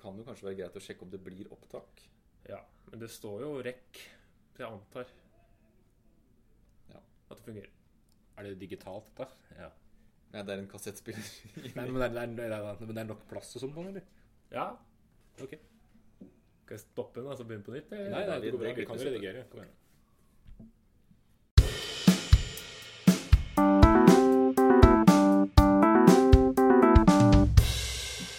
[0.00, 2.02] kan jo kanskje være greit å sjekke om det blir opptak.
[2.48, 4.02] Ja, men det står jo rekk.
[4.56, 5.08] Så jeg antar
[6.92, 7.00] Ja.
[7.30, 7.72] at det fungerer.
[8.36, 9.26] Er det digitalt, da?
[9.56, 9.70] Ja.
[10.32, 11.30] Nei, det er en kassettspiller.
[11.78, 13.72] Nei, men, det er, det, er, det, er, men det er nok plass og sånn
[13.74, 14.06] på den, eller?
[14.52, 14.66] Ja.
[15.42, 15.54] Ok.
[16.66, 17.92] Skal jeg stoppe den og så begynne på nytt?
[17.94, 18.10] eller?
[18.12, 18.72] Nei, nei, det går bra.
[18.76, 19.44] Vi kan redigere.
[19.52, 19.74] Kom igjen.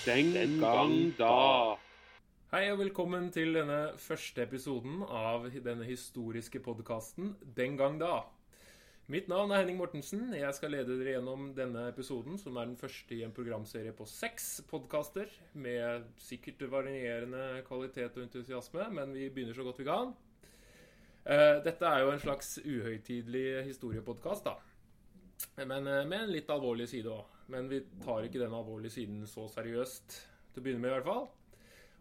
[0.07, 1.75] Den gang da.
[2.53, 8.21] Hei og velkommen til denne første episoden av denne historiske podkasten Den gang da.
[9.11, 10.29] Mitt navn er Henning Mortensen.
[10.31, 14.07] Jeg skal lede dere gjennom denne episoden, som er den første i en programserie på
[14.07, 15.27] seks podkaster,
[15.59, 20.15] med sikkert varierende kvalitet og entusiasme, men vi begynner så godt vi kan.
[21.27, 24.55] Eh, Dette er jo en slags uhøytidelig historiepodkast, da.
[25.65, 27.33] Men eh, med en litt alvorlig side òg.
[27.51, 30.17] Men vi tar ikke den alvorlige siden så seriøst
[30.53, 31.27] til å begynne med, i hvert fall.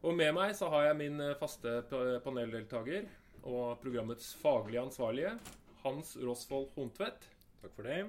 [0.07, 1.79] Og med meg så har jeg min eh, faste
[2.25, 3.07] paneldeltaker
[3.47, 5.37] og programmets faglige ansvarlige,
[5.85, 7.29] Hans Rosvold Hontvedt.
[7.63, 8.01] Takk for det.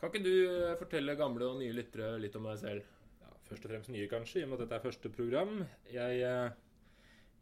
[0.00, 2.88] Kan ikke du eh, fortelle gamle og nye lyttere litt om deg selv?
[3.20, 5.52] Ja, først og fremst nye, kanskje, i og med at dette er første program.
[5.92, 6.54] Jeg eh,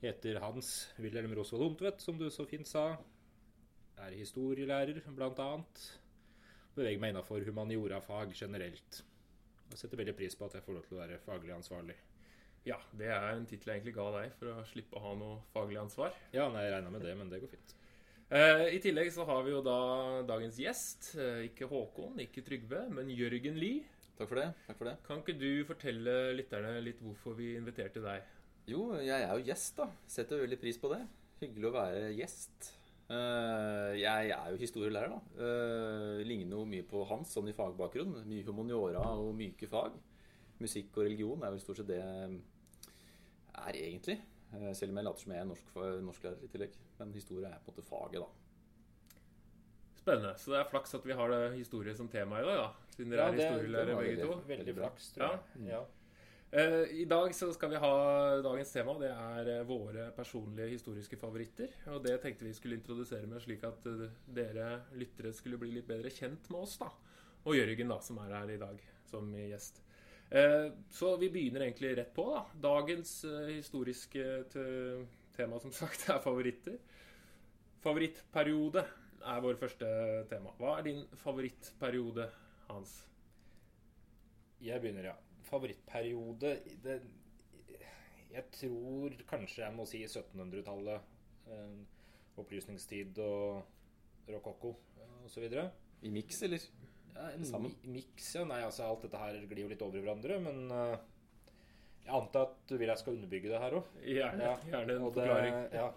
[0.02, 2.91] heter Hans Wilhelm Rosvold Hontvedt, som du så fint sa.
[3.98, 5.86] Jeg Er historielærer, blant annet.
[6.75, 9.02] Beveger meg innafor humaniorafag generelt.
[9.69, 11.98] Og setter veldig pris på at jeg får lov til å være faglig ansvarlig.
[12.66, 15.42] Ja, det er en tittel jeg egentlig ga deg for å slippe å ha noe
[15.55, 16.16] faglig ansvar.
[16.34, 17.74] Ja, nei, jeg regna med det, men det går fint.
[18.28, 19.78] Uh, I tillegg så har vi jo da
[20.28, 21.14] dagens gjest.
[21.16, 23.86] Uh, ikke Håkon, ikke Trygve, men Jørgen Lie.
[24.19, 24.48] Takk for det.
[24.66, 24.96] takk for det.
[25.06, 28.27] Kan ikke du fortelle lytterne litt hvorfor vi inviterte deg?
[28.69, 29.89] Jo, jeg er jo gjest, da.
[30.11, 31.00] Setter veldig pris på det.
[31.41, 32.72] Hyggelig å være gjest.
[33.09, 35.20] Eh, jeg er jo historielærer, da.
[35.41, 38.19] Uh, ligner jo mye på Hans sånn i fagbakgrunn.
[38.28, 39.95] Mye humaniora og myke fag.
[40.61, 44.19] Musikk og religion er vel stort sett det er egentlig.
[44.53, 45.73] Eh, selv om jeg later som jeg er norsk,
[46.05, 46.77] norsklærer i tillegg.
[46.98, 48.29] Men historie er på en måte faget, da.
[49.98, 50.35] Spennende.
[50.40, 52.69] Så det er flaks at vi har det historie som tema i dag, da.
[52.96, 54.36] Siden dere Ja, er det- historielærere begge veldig- to.
[54.48, 55.40] Veldig Veldig flaks, tror jeg.
[55.69, 55.80] Ja.
[55.80, 55.86] Eh,
[56.51, 57.89] I dag så skal vi ha
[58.41, 58.95] dagens tema.
[58.97, 61.75] Det er eh, våre personlige historiske favoritter.
[61.92, 65.89] Og det tenkte vi skulle introdusere med, slik at eh, dere lyttere skulle bli litt
[65.91, 66.89] bedre kjent med oss, da.
[67.45, 69.83] Og Jørgen, da, som er her i dag som gjest.
[70.33, 72.47] Eh, Så vi begynner egentlig rett på, da.
[72.70, 74.25] Dagens eh, historiske
[75.37, 76.81] tema, som sagt, er favoritter.
[77.85, 78.87] Favorittperiode
[79.20, 79.92] er vår første
[80.33, 80.57] tema.
[80.57, 82.31] Hva er din favorittperiode,
[82.73, 83.03] Hans?
[84.64, 85.19] Jeg begynner, ja.
[85.48, 86.55] Favorittperiode
[86.85, 86.98] det,
[88.33, 91.14] Jeg tror kanskje jeg må si 1700-tallet.
[91.48, 91.79] Eh,
[92.39, 95.47] opplysningstid og rokokko eh, osv.
[96.07, 96.67] I miks, eller?
[97.14, 97.73] Ja, en Sammen?
[97.91, 98.45] miks, ja.
[98.47, 100.98] Nei, altså alt dette her glir jo litt over i hverandre, men eh,
[102.05, 103.89] jeg antar at du vil jeg skal underbygge det her òg.
[104.07, 105.58] Gjerne, gjerne en og det, forklaring.
[105.75, 105.89] ja,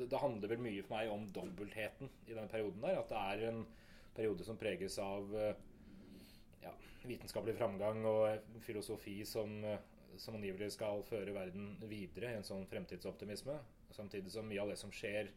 [0.00, 2.98] det, det handler vel mye for meg om dobbeltheten i den perioden der.
[3.04, 3.62] At det er en
[4.16, 5.30] periode som preges av
[6.62, 6.72] ja,
[7.06, 9.78] vitenskapelig framgang og filosofi som, eh,
[10.16, 13.58] som angivelig skal føre verden videre i en sånn fremtidsoptimisme.
[13.92, 15.30] Samtidig som mye av det som skjer,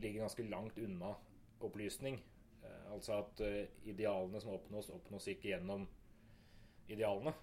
[0.00, 1.14] ligger ganske langt unna
[1.60, 2.20] opplysning.
[2.62, 5.88] Eh, altså at eh, idealene som oppnås, oppnås ikke gjennom
[6.88, 7.34] idealene.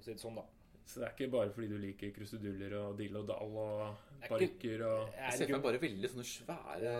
[0.00, 0.44] si det sånn, da.
[0.86, 3.80] Så det er ikke bare fordi du liker kruseduller og dill og dall og
[4.28, 6.92] parykker Jeg ser for meg bare veldig sånne svære,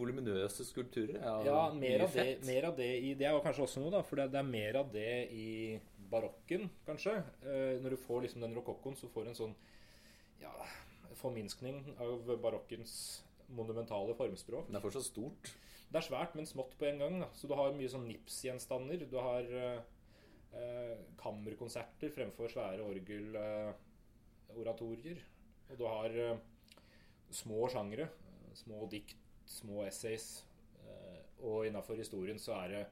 [0.00, 1.20] voluminøse skulpturer.
[1.22, 4.02] Ja, Ja, mer av, det, mer av det i Det er kanskje også noe, da.
[4.06, 5.48] For det, er mer av det i
[6.10, 7.16] barokken, kanskje.
[7.46, 9.56] Eh, når du får liksom den rokokkoen, så får du en sånn
[10.42, 10.52] ja,
[11.20, 12.94] forminskning av barokkens
[13.54, 14.66] monumentale formspråk.
[14.66, 15.54] Men det er fortsatt stort.
[15.90, 17.22] Det er svært, men smått på en gang.
[17.22, 17.30] Da.
[17.34, 19.06] Så du har mye sånn Nips-gjenstander.
[19.10, 19.80] Du har eh,
[21.20, 25.18] kammerkonserter fremfor svære orgeloratorier.
[25.70, 26.38] og du har eh,
[27.30, 28.02] små sjangre.
[28.02, 28.08] eh,
[28.54, 29.16] Små dikt,
[29.46, 30.44] små essays.
[30.86, 32.86] Eh, og innafor historien så er det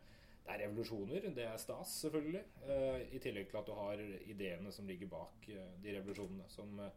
[0.49, 1.21] det er revolusjoner.
[1.37, 2.43] Det er stas, selvfølgelig.
[2.69, 6.45] Eh, I tillegg til at du har ideene som ligger bak eh, de revolusjonene.
[6.49, 6.91] Som, eh,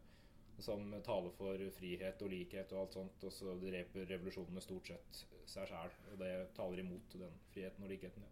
[0.58, 3.24] som taler for frihet og likhet og alt sånt.
[3.24, 5.90] Og så dreper revolusjonene stort sett seg sjæl.
[6.12, 8.22] Og det taler imot den friheten og likheten.
[8.22, 8.28] Ja.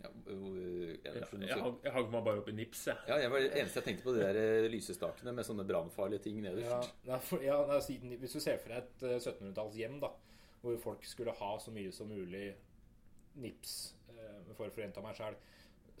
[0.00, 2.96] Ja, ja, ja, Jeg hang- jeg hang meg bare opp i nips, jeg.
[3.08, 6.22] Ja, jeg var det eneste jeg tenkte på, de der eh, lysestakene med sånne brannfarlige
[6.24, 6.94] ting Ja, nederst.
[7.04, 10.10] nei, for, ja, nei, siden, hvis du ser for deg et eh, 1700-talls hjem, da,
[10.62, 12.54] hvor folk skulle ha så mye som mulig
[13.40, 15.36] nips, eh, for å forente meg sjæl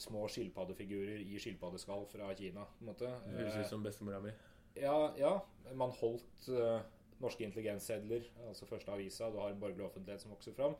[0.00, 3.10] små skilpaddefigurer i skilpaddeskall fra Kina, på en måte.
[3.26, 4.32] Høres Eh, ut som bestemora mi.
[4.80, 5.34] Ja, ja.
[5.74, 6.80] Man holdt eh,
[7.20, 9.28] norske intelligenssedler, altså første avisa.
[9.30, 10.74] Du har en borgerlig offentlighet som vokser fram.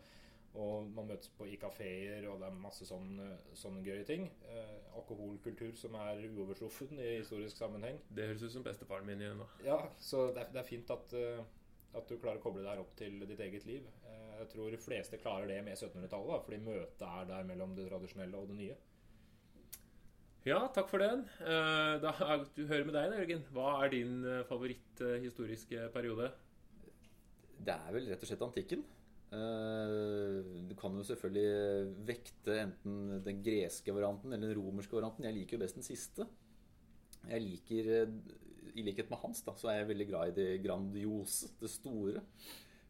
[0.59, 4.25] Og man møtes på i kafeer, og det er masse sånne, sånne gøye ting.
[4.51, 8.01] Eh, alkoholkultur som er uovertruffen i historisk sammenheng.
[8.11, 9.39] Det høres ut som bestefaren min igjen.
[9.39, 9.47] da.
[9.65, 11.45] Ja, så det er, det er fint at, eh,
[11.95, 13.87] at du klarer å koble det her opp til ditt eget liv.
[14.05, 17.87] Eh, jeg tror de fleste klarer det med 1700-tallet, fordi møtet er der mellom det
[17.89, 18.77] tradisjonelle og det nye.
[20.49, 21.27] Ja, takk for den.
[21.41, 23.45] Eh, Da er- du hører med deg, da, Jørgen.
[23.53, 26.33] Hva er din eh, periode?
[27.63, 28.83] Det er vel rett og slett antikken.
[29.31, 35.27] Eh, Du kan jo selvfølgelig vekte enten den greske varianten eller den romerske varianten.
[35.27, 36.27] Jeg liker jo best den siste.
[37.29, 38.15] Jeg liker, eh,
[38.77, 42.23] I likhet med Hans da, så er jeg veldig glad i det grandiose, det store.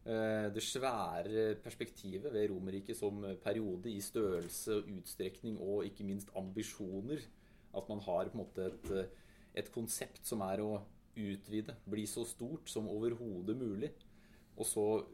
[0.06, 6.28] Eh, Det svære perspektivet ved Romerriket som periode i størrelse og utstrekning og ikke minst
[6.36, 7.20] ambisjoner.
[7.74, 9.08] At man har på en måte et, eh,
[9.54, 10.82] et konsept som er å
[11.16, 13.90] utvide, bli så stort som overhodet mulig.
[14.56, 15.06] Og så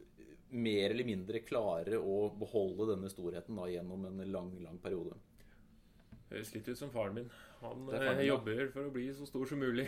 [0.51, 5.17] mer eller mindre klare å beholde denne storheten da, gjennom en lang, lang periode.
[6.27, 7.27] Høres litt ut som faren min.
[7.61, 8.33] Han faren eh, ja.
[8.33, 9.87] jobber for å bli så stor som mulig.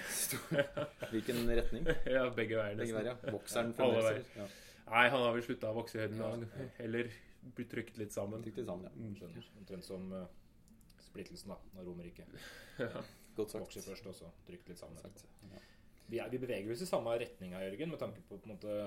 [1.13, 1.89] Hvilken retning?
[2.17, 3.17] ja, begge veier, Begge veier, ja.
[3.19, 4.11] Ja, alle fremdeles?
[4.11, 4.29] veier.
[4.39, 4.49] Ja.
[4.89, 6.47] Nei, han har vel slutta å vokse i høyden.
[6.47, 6.69] Ja.
[6.85, 7.11] Eller
[7.57, 8.45] blitt trykt litt sammen.
[8.45, 9.11] Trygt sammen, ja.
[9.19, 9.51] Skjønner.
[9.61, 10.23] Omtrent som uh,
[11.09, 12.39] splittelsen da, av Romerriket.
[12.79, 13.65] Godt sagt.
[13.67, 15.19] Vokser først, og så trykt litt sammen.
[15.51, 15.67] Ja.
[16.09, 18.79] Vi, er, vi beveger oss i samme retning Jørgen, med tanke på, på en måte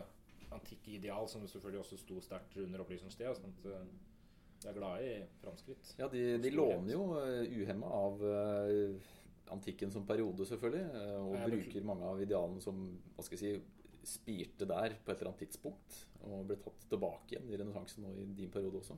[0.51, 3.33] antikke ideal, som selvfølgelig også sto sterkt under opplysningstida.
[3.37, 5.93] Sånn at eh, er glade i framskritt.
[5.97, 9.11] Ja, de, de låner jo uh, uhemma av eh,
[9.51, 10.83] antikken som periode, selvfølgelig.
[11.01, 12.83] eh, og Ja, bruker mange av idealene som
[13.15, 13.79] hva skal jeg si,
[14.15, 15.97] spirte der på et eller annet tidspunkt.
[16.25, 18.97] Og ble tatt tilbake igjen i renessansen og i din periode også.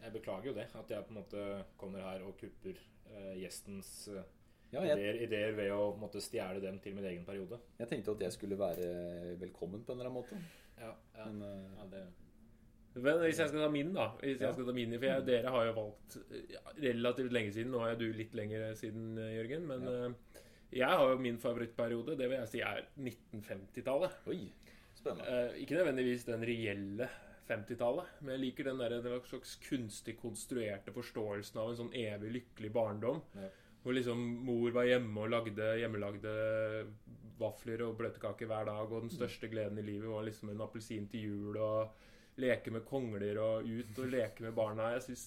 [0.00, 2.78] Jeg beklager jo det, at jeg på en måte kommer her og kupper
[3.10, 4.22] eh, gjestens eh,
[4.72, 7.58] Ja, jeg, ideer, ideer ved å måtte stjele dem til min egen periode.
[7.78, 10.38] jeg tenkte at jeg skulle være velkommen på en eller annen måte.
[10.80, 11.24] Ja, ja.
[11.28, 12.02] Men eh, ja det
[13.04, 14.46] Men hvis jeg skal ta min, da Hvis Ja.
[14.48, 16.16] jeg skal ta min, For jeg, dere har jo valgt
[16.82, 17.70] relativt lenge siden.
[17.72, 19.66] Nå er du litt lenger siden, eh, Jørgen.
[19.66, 20.06] Men Ja.
[20.08, 20.12] eh,
[20.72, 22.16] jeg har jo min favorittperiode.
[22.18, 24.12] Det vil jeg si er 1950-tallet.
[24.26, 24.52] oi,
[24.94, 25.26] spennende.
[25.28, 27.08] Eh, ikke nødvendigvis den reelle
[27.48, 32.32] 50-tallet, men jeg liker den der, den slags kunstig konstruerte forståelsen av en sånn evig
[32.36, 33.22] lykkelig barndom.
[33.34, 33.48] Ja.
[33.82, 36.86] Hvor liksom mor var hjemme og lagde hjemmelagde
[37.40, 41.08] vafler og bløtkaker hver dag, og den største gleden i livet var liksom en appelsin
[41.10, 44.92] til jul og leke med kongler og ut og leke med barna.
[44.94, 45.24] Jeg, synes,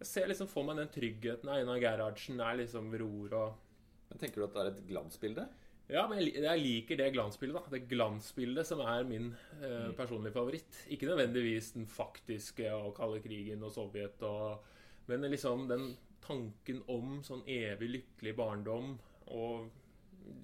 [0.00, 1.52] jeg ser liksom for meg den tryggheten.
[1.52, 3.62] Einar Gerhardsen er liksom ror og
[4.06, 5.44] Men tenker du at det er et glansbilde?
[5.90, 7.58] ja, men jeg, jeg liker det glansbildet.
[7.58, 10.78] da Det glansbildet som er min eh, personlige favoritt.
[10.94, 14.62] Ikke nødvendigvis den faktiske og kalde krigen og Sovjet, og,
[15.10, 15.88] men liksom den
[16.26, 18.94] tanken om sånn evig lykkelig barndom
[19.34, 19.68] og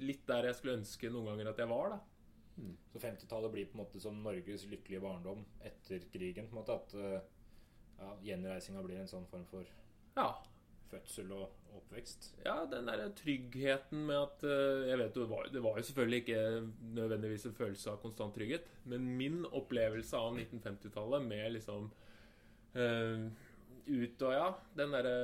[0.00, 1.90] litt der jeg skulle ønske noen ganger at jeg var.
[1.96, 2.00] da
[2.92, 6.48] Så 50-tallet blir på en måte som Norges lykkelige barndom etter krigen.
[6.50, 7.20] på en måte At eh,
[7.98, 9.64] ja, gjenreisinga blir en sånn form for
[10.16, 10.30] Ja,
[10.92, 12.34] fødsel og oppvekst.
[12.44, 15.86] ja den der tryggheten med at eh, Jeg vet jo, det var, det var jo
[15.88, 16.42] selvfølgelig ikke
[16.98, 21.88] nødvendigvis en følelse av konstant trygghet, men min opplevelse av 1950-tallet med liksom
[22.76, 23.24] øh,
[23.86, 25.16] ut og ja, den derre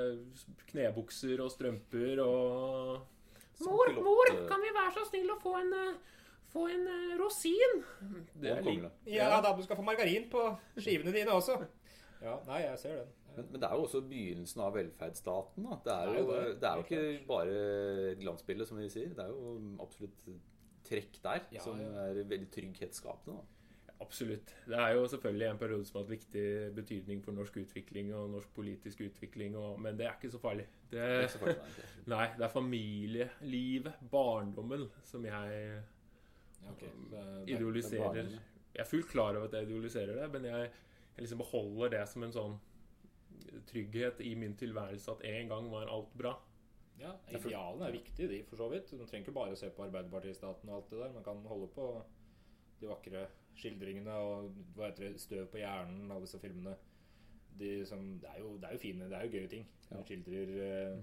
[0.72, 3.04] knebukser og strømper og
[3.66, 6.18] Mor, mor, kan vi være så snill å få en, eh,
[6.52, 7.80] få en eh, rosin?
[8.38, 8.92] Det er kongle.
[9.10, 10.44] Ja da, du skal få margarin på
[10.78, 11.58] skivene dine også.
[12.22, 13.14] Ja, nei, jeg ser den.
[13.36, 15.66] Men, men det er jo også begynnelsen av velferdsstaten.
[15.66, 15.78] Da.
[15.84, 16.54] Det, er jo, det.
[16.62, 19.12] det er jo ikke bare glansbildet, som vi sier.
[19.14, 20.32] Det er jo absolutt
[20.88, 21.90] trekk der Ja, som ja.
[22.08, 23.38] er veldig trygghetsskapende.
[23.38, 23.57] Da.
[24.00, 24.52] Absolutt.
[24.66, 26.42] Det er jo selvfølgelig en periode som har hatt viktig
[26.76, 30.66] betydning for norsk utvikling og norsk politisk utvikling, og, men det er ikke så farlig.
[30.90, 31.56] Det, Det er så farlig,
[32.06, 35.82] nei, det er familielivet, barndommen, som jeg
[36.62, 36.92] Ja, okay.
[37.10, 38.30] Det- idealiserer.
[38.74, 40.70] Jeg er fullt klar over at jeg idealiserer det, men jeg,
[41.16, 42.58] jeg liksom beholder det som en sånn
[43.66, 46.36] trygghet i min tilværelse at en gang var alt bra.
[46.98, 48.90] Ja, Idealene er viktige, de, for så vidt.
[48.98, 51.12] Man trenger ikke bare se på Arbeiderpartistaten og alt det der.
[51.14, 51.84] Man kan holde på
[52.80, 53.26] de vakre
[53.58, 56.76] skildringene og hva heter det, Støv på hjernen, alle disse filmene.
[57.58, 59.66] De som, det, er jo, det er jo fine, det er jo gøye ting.
[59.90, 59.98] Ja.
[59.98, 60.98] De skildrer eh,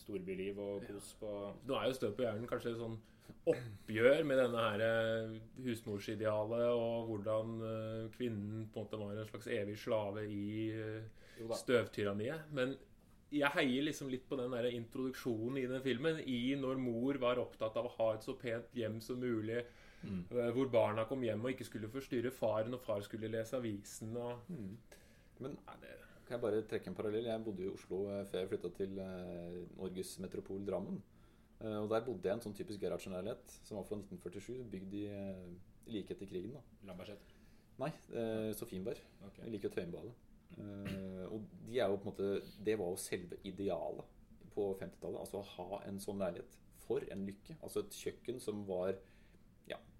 [0.00, 1.30] storbyliv og kos på
[1.68, 2.98] Nå er jo støv på hjernen kanskje et sånn
[3.50, 5.34] oppgjør med denne her eh,
[5.64, 11.50] husmorsidealet og hvordan eh, kvinnen på en måte var en slags evig slave i eh,
[11.62, 12.50] støvtyranniet.
[12.56, 12.74] Men
[13.30, 16.18] jeg heier liksom litt på den der introduksjonen i den filmen.
[16.26, 19.62] I når mor var opptatt av å ha et så pent hjem som mulig.
[20.02, 20.22] Mm.
[20.56, 24.14] Hvor barna kom hjem og ikke skulle forstyrre far når far skulle lese avisen.
[24.16, 24.76] Og, Mm.
[25.40, 25.90] Men Nei, det,
[26.26, 27.24] kan jeg bare trekke en parallell?
[27.24, 31.02] Jeg bodde i Oslo eh, før jeg flytta til eh, Norges metropol Drammen.
[31.60, 34.94] Eh, Og der bodde jeg i en sånn typisk Gerhardsen-leilighet som var fra 1947, bygd
[34.94, 35.04] i,
[35.90, 36.52] likhet like etter krigen.
[36.56, 37.36] da Lambertseter.
[37.80, 39.00] Nei, eh, Sofienberg.
[39.30, 39.44] Okay.
[39.44, 40.12] Jeg liker jo Tøyenbadet.
[40.58, 44.04] Eh, og de er jo på en måte Det var jo selve idealet
[44.54, 45.20] på 50-tallet.
[45.20, 46.56] Altså å ha en sånn leilighet.
[46.86, 47.56] For en lykke.
[47.62, 48.96] Altså et kjøkken som var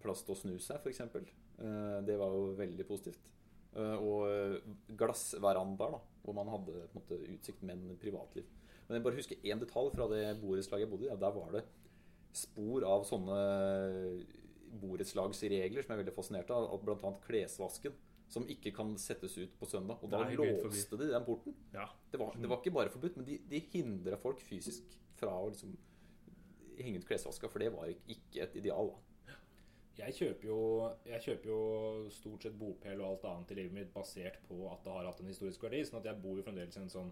[0.02, 1.00] plass til å snu seg, f.eks.
[1.61, 3.28] Uh, det var jo veldig positivt.
[3.71, 8.49] Eh, og glassverandaer, da, hvor man hadde på en måte utsikt, men privatliv.
[8.88, 11.11] Men jeg bare husker én detalj fra det borettslaget jeg bodde i.
[11.12, 11.62] Ja, der var det
[12.35, 13.37] spor av sånne
[14.80, 16.66] borettslagsregler som jeg er veldig fascinert av.
[16.83, 17.12] Bl.a.
[17.26, 17.95] Klesvasken,
[18.30, 20.02] som ikke kan settes ut på søndag.
[20.02, 21.54] Og da Nei, låste de den porten.
[21.75, 21.88] Ja.
[22.11, 25.50] Det var, det var ikke bare forbudt, men de, de hindra folk fysisk fra å
[25.50, 25.75] liksom
[26.80, 28.90] henge ut klesvaska, for det var ikke- ikke et ideal.
[28.95, 29.10] da.
[30.00, 30.61] Jeg kjøper, jo,
[31.04, 31.62] jeg kjøper jo
[32.14, 35.21] stort sett bopel og alt annet i livet mitt basert på at det har hatt
[35.21, 35.83] en historisk verdi.
[35.85, 37.11] Sånn at jeg bor jo fremdeles i en sånn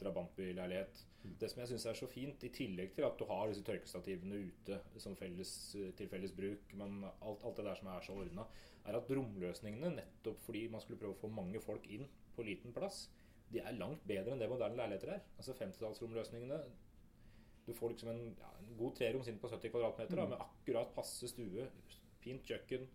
[0.00, 1.02] drabantbyleilighet.
[1.40, 4.40] Det som jeg syns er så fint, i tillegg til at du har disse tørkestativene
[4.48, 5.52] ute som felles,
[5.96, 8.46] til felles bruk, men alt, alt det der som er så ordna,
[8.84, 12.74] er at romløsningene, nettopp fordi man skulle prøve å få mange folk inn på liten
[12.76, 13.06] plass,
[13.54, 15.24] de er langt bedre enn det moderne leiligheter er.
[15.38, 16.58] Altså 50-tallsromløsningene
[17.64, 20.90] Du får liksom en, ja, en god treroms inn på 70 kvadratmeter da, med akkurat
[20.96, 21.64] passe stue,
[22.24, 22.86] fint kjøkken,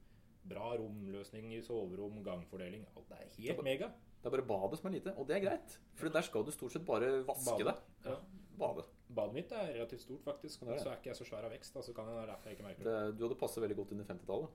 [0.50, 2.86] bra romløsning i soverom, gangfordeling.
[2.98, 3.92] Alt det er helt mega.
[4.20, 5.78] Det er bare badet som er lite, og det er greit.
[5.96, 7.84] For der skal du stort sett bare vaske deg.
[8.06, 8.16] Ja.
[8.60, 8.84] Bade.
[9.16, 10.62] Badet mitt er relativt stort, faktisk.
[10.66, 10.82] Og er det.
[10.84, 11.76] Så er ikke jeg så svær av vekst.
[11.80, 13.14] Altså så kan det være derfor jeg ikke merker Det, det.
[13.18, 14.50] du hadde passet veldig godt inn i 50-tallet.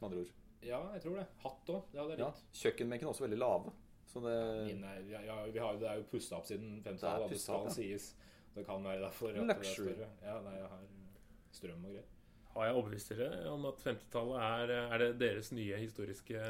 [0.00, 0.32] Med andre ord.
[0.62, 1.26] Ja, jeg tror det.
[1.42, 1.82] Hatt òg.
[1.92, 2.42] Det hadde jeg likt.
[2.62, 3.74] Kjøkkenbenken er også veldig lave.
[4.12, 5.34] Så det er- Ja,
[5.66, 7.30] har, det er jo pussa opp siden er 50-tallet.
[7.30, 8.14] Det skal sies.
[8.54, 9.94] Det kan være derfor det er Luxury.
[10.22, 10.82] Ja, nei, jeg har
[11.52, 12.08] strøm og greier.
[12.52, 16.40] Har jeg overbevist dere om at 50-tallet er, er det deres nye historiske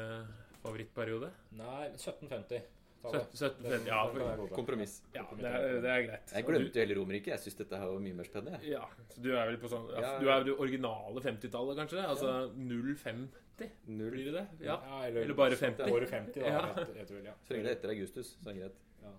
[0.63, 1.29] favorittperiode?
[1.59, 2.63] Nei, 1750.
[3.03, 5.01] 1750, ja, for- kompromiss.
[5.15, 6.33] Ja, det er, det er greit.
[6.35, 7.31] Jeg glemte jo hele Romerike.
[7.33, 8.59] Jeg syns dette her var mye mer spennende.
[8.63, 12.05] Ja, så Du er vel på sånn ja, Ja, Du er det originale 50-tallet, kanskje?
[12.07, 14.11] Altså 050, Null.
[14.11, 14.45] blir det det?
[14.69, 14.77] Ja.
[15.01, 15.91] eller, Eller bare 50.
[15.91, 16.47] Året 50, da.
[16.47, 16.61] Ja.
[16.79, 17.35] Rett, rett ja.
[17.43, 18.79] Så lenge det er etter Augustus, så er det greit.
[19.03, 19.13] Ja.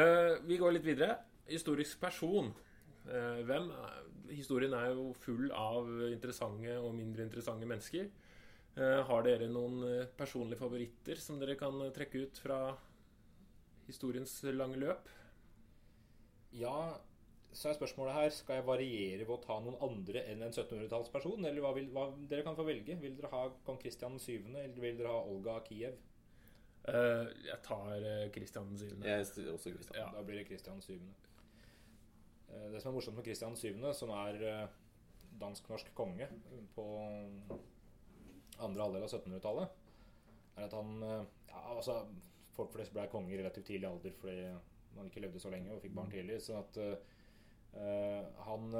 [0.00, 1.18] Eh, vi går litt videre.
[1.50, 2.54] Historisk person.
[3.10, 3.70] Uh, hvem
[4.32, 8.10] historien er jo full av interessante og mindre interessante mennesker.
[8.78, 12.58] Eh, har dere noen eh, personlige favoritter som dere kan eh, trekke ut fra
[13.88, 15.08] historiens lange løp?
[16.54, 17.00] Ja,
[17.50, 21.42] så er spørsmålet her Skal jeg variere ved å ta noen andre enn en 1700-tallsperson?
[21.48, 22.94] Eller hva vil, hva, dere kan få velge.
[23.02, 25.98] Vil dere ha kong Kristian 7., eller vil dere ha Olga av Kiev?
[26.80, 28.86] Uh, jeg tar Kristian 7.
[29.02, 29.98] Jeg er også Kristian.
[29.98, 30.06] Ja.
[30.14, 30.94] Da blir det Kristian 7.
[32.54, 34.72] Eh, Det som er morsomt med Kristian 7., som er eh,
[35.40, 36.28] dansk-norsk konge
[36.74, 36.86] på
[38.60, 39.78] andre halvdel av 1700-tallet,
[40.56, 42.02] er at han eh, ja, altså,
[42.50, 44.40] Folk flest ble konge i relativt tidlig alder fordi
[44.96, 46.40] man ikke levde så lenge og fikk barn tidlig.
[46.42, 48.74] Så at eh, han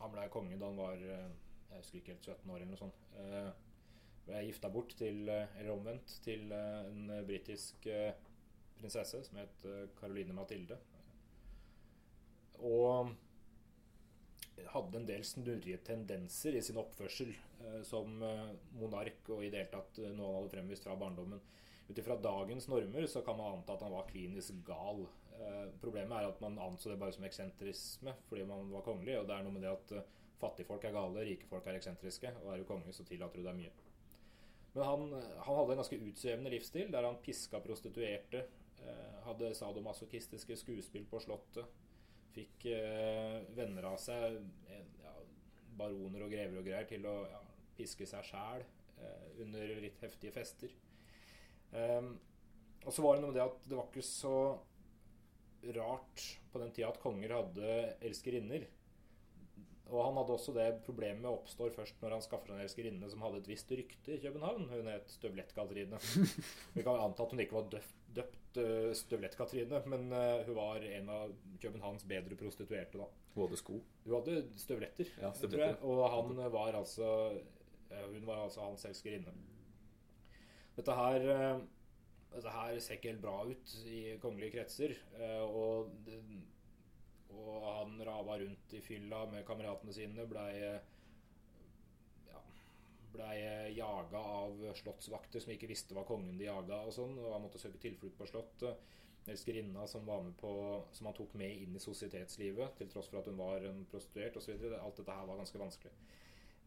[0.00, 3.04] Han ble konge da han var jeg husker ikke helt 17 år eller noe sånt.
[3.14, 3.52] Uh,
[4.26, 7.86] ble gifta bort til, eller omvendt, til en britisk
[8.80, 9.64] prinsesse som het
[10.00, 10.80] Caroline Mathilde.
[12.62, 13.12] Og
[14.72, 19.62] hadde en del snurrige tendenser i sin oppførsel eh, som eh, monark og i det
[19.62, 21.42] hele tatt eh, noe han hadde fremvist fra barndommen.
[21.88, 25.04] Ut ifra dagens normer så kan man anta at han var klinisk gal.
[25.82, 29.16] Problemet er at man anså det bare som eksentrisme fordi man var kongelig.
[29.18, 32.30] Og det er noe med det at fattigfolk er gale, rike folk er eksentriske.
[32.44, 33.72] Og er du konge, så tillater du deg mye.
[34.76, 38.46] Men han, han hadde en ganske utsvevende livsstil der han piska prostituerte.
[39.26, 41.66] Hadde sadomasochistiske skuespill på Slottet.
[42.32, 44.38] Fikk eh, venner av seg,
[45.02, 45.14] ja,
[45.78, 47.40] baroner og grever og greier, til å ja,
[47.76, 50.74] piske seg sjæl eh, under litt heftige fester.
[51.76, 52.14] Ehm,
[52.82, 54.36] og så var det noe med det at det var ikke så
[55.76, 58.66] rart på den tida at konger hadde elskerinner.
[59.92, 63.22] Og han hadde også det problemet oppstår først når han skaffer seg en elskerinne som
[63.26, 64.70] hadde et visst rykte i København.
[64.72, 66.00] Hun het Støvlett-Katrine.
[66.76, 70.84] Vi kan anta at hun ikke var døpt, døpt uh, Støvlett-Katrine, men uh, hun var
[70.86, 73.08] en av Københavns bedre prostituerte, da.
[73.34, 73.78] Hun hadde sko.
[74.04, 75.84] Hun hadde støvletter, Ja, støvletter.
[75.88, 77.08] Og han var altså
[77.90, 79.32] Hun var altså hans elskerinne.
[80.76, 81.62] Dette her uh,
[82.32, 84.94] Dette her ser ikke helt bra ut i kongelige kretser.
[85.44, 85.90] Og,
[87.28, 90.24] og han rava rundt i fylla med kameratene sine.
[90.30, 90.78] Blei
[93.12, 93.36] blei
[93.76, 96.82] jaga av slottsvakter som ikke visste hva kongen de jaga.
[96.86, 98.98] Og sånn, og han måtte søke tilflukt på slottet.
[99.30, 100.50] Elskerinna som, var med på,
[100.92, 104.40] som han tok med inn i sosietetslivet, til tross for at hun var en prostituert
[104.40, 104.64] osv.
[104.80, 105.92] Alt dette her var ganske vanskelig.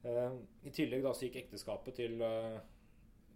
[0.06, 0.38] Eh,
[0.70, 2.64] I tillegg da så gikk ekteskapet til Karoline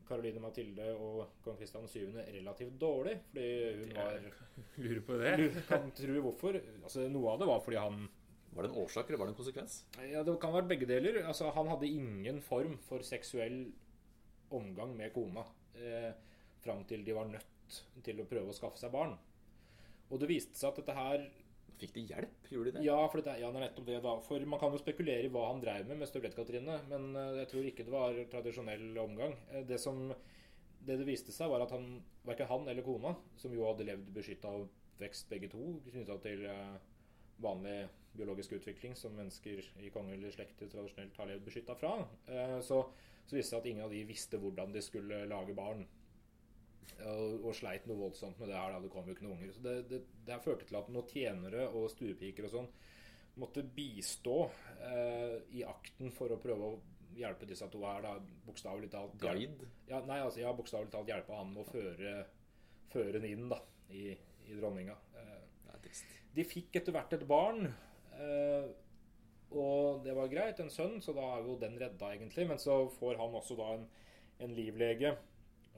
[0.09, 2.15] Caroline Mathilde og kong Kristian 7.
[2.33, 3.19] relativt dårlig.
[3.29, 3.49] Fordi
[3.81, 4.15] hun var
[4.83, 5.33] Lurer på det.
[5.37, 6.57] Lurer kan tro hvorfor.
[6.83, 8.07] Altså, noe av det var fordi han
[8.55, 9.83] Var det en årsak, eller var det en konsekvens?
[10.09, 11.21] Ja, Det kan være begge deler.
[11.27, 13.71] Altså, han hadde ingen form for seksuell
[14.51, 15.43] omgang med kona
[15.77, 16.11] eh,
[16.63, 19.13] fram til de var nødt til å prøve å skaffe seg barn.
[20.09, 21.29] Og det viste seg at dette her
[21.79, 22.47] Fikk de hjelp?
[22.51, 22.81] Gjorde de det?
[22.89, 24.13] Ja, for det, ja, det er nettopp det, da.
[24.25, 27.47] For man kan jo spekulere i hva han drev med med Støvlett-Katrine, men eh, jeg
[27.53, 29.37] tror ikke det var tradisjonell omgang.
[29.53, 31.85] Eh, Det som det det viste seg, var at han,
[32.27, 34.51] verken han eller kona, som jo hadde levd beskytta
[34.99, 36.75] vekst begge to, knytta til eh,
[37.39, 37.77] vanlig
[38.17, 41.93] biologisk utvikling som mennesker i kongelige slekter tradisjonelt har levd beskytta fra,
[42.27, 42.81] eh, så,
[43.25, 45.85] så viste det seg at ingen av de visste hvordan de skulle lage barn.
[46.99, 48.73] Og, og sleit noe voldsomt med det her.
[48.73, 49.53] da, Det kom jo ikke noen unger.
[49.55, 52.71] Så det, det, det førte til at noen tjenere og stuepiker og sånn
[53.39, 54.39] måtte bistå
[54.83, 56.79] eh, i akten for å prøve å
[57.15, 58.01] hjelpe disse to her.
[58.03, 59.15] da, Bokstavelig talt.
[59.21, 59.69] Guide?
[59.87, 62.15] Ja, nei, altså, ja, bokstavelig talt hjelpe han med å føre,
[62.91, 63.61] føre den inn da,
[63.95, 64.09] i,
[64.49, 64.97] i dronninga.
[65.15, 65.37] Eh,
[66.35, 67.69] de fikk etter hvert et barn.
[68.19, 68.69] Eh,
[69.49, 72.45] og det var greit, en sønn, så da er jo den redda, egentlig.
[72.49, 73.87] Men så får han også da en,
[74.45, 75.15] en livlege.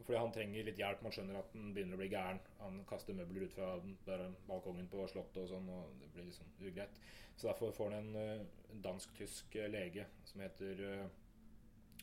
[0.01, 1.03] Fordi han trenger litt hjelp.
[1.05, 2.41] Man skjønner at han begynner å bli gæren.
[2.63, 3.73] Han kaster møbler ut fra
[4.07, 7.01] der balkongen på Slottet og sånn, og det blir liksom ugreit.
[7.35, 10.81] Så derfor får han en, eh, en dansk-tysk eh, lege som heter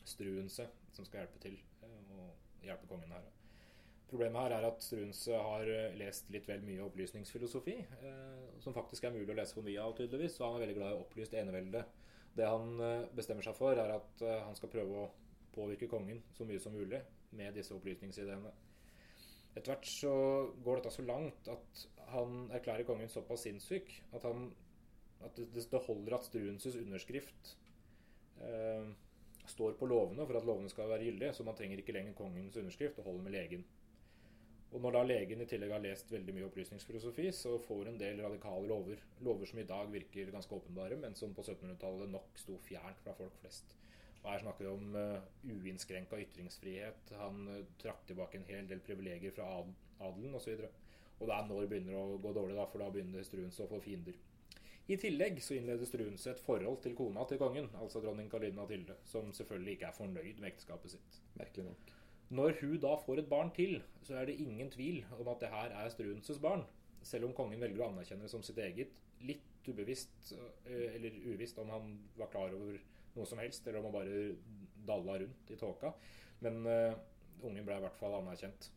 [0.07, 0.65] Struense,
[0.95, 1.59] som skal hjelpe til
[2.15, 3.27] og hjelpe kongen her.
[4.09, 9.05] Problemet her er at Strunse har eh, lest litt vel mye opplysningsfilosofi, eh, som faktisk
[9.05, 10.39] er mulig å lese for mye av, tydeligvis.
[10.39, 11.83] og han er veldig glad i opplyst enevelde.
[12.37, 15.11] Det han eh, bestemmer seg for, er at han skal prøve å
[15.53, 17.01] påvirke kongen så mye som mulig
[17.37, 18.51] med disse opplysningsideene.
[19.53, 20.13] Etter hvert så
[20.63, 24.49] går dette så langt at han erklærer kongen såpass sinnssyk at, han,
[25.25, 27.53] at det, det holder at Struenses underskrift
[28.45, 28.89] eh,
[29.49, 32.57] står på lovene for at lovene skal være gyldige, så man trenger ikke lenger kongens
[32.61, 33.65] underskrift, det holder med legen.
[34.69, 38.21] Og når da legen i tillegg har lest veldig mye opplysningsfilosofi, så får en del
[38.21, 39.01] radikale lover.
[39.25, 43.15] Lover som i dag virker ganske åpenbare, men som på 1700-tallet nok sto fjernt fra
[43.17, 43.73] folk flest.
[44.19, 47.15] Og Her snakker vi om uh, uinnskrenka ytringsfrihet.
[47.23, 49.73] Han uh, trakk tilbake en hel del privilegier fra ad
[50.05, 50.65] adelen osv.
[51.19, 53.71] Og, det er når det begynner å gå dårlig, da, for da begynner Struense å
[53.71, 54.19] få fiender.
[54.89, 58.97] I tillegg så innleder Struense et forhold til kona til kongen, altså dronning Karoline Tilde,
[59.05, 61.23] som selvfølgelig ikke er fornøyd med ekteskapet sitt.
[61.41, 61.98] Merkelig nok.
[62.29, 65.49] Når hun da får et barn til, så er det ingen tvil om at det
[65.49, 66.65] her er Struenses barn.
[67.01, 68.93] Selv om kongen velger å anerkjenne det som sitt eget.
[69.25, 70.33] Litt ubevisst,
[70.65, 72.77] eh, eller uvisst om han var klar over
[73.15, 74.35] noe som helst, eller om han bare
[74.85, 75.93] dalla rundt i tåka.
[76.45, 76.93] Men uh,
[77.43, 78.69] ungen ble i hvert fall anerkjent.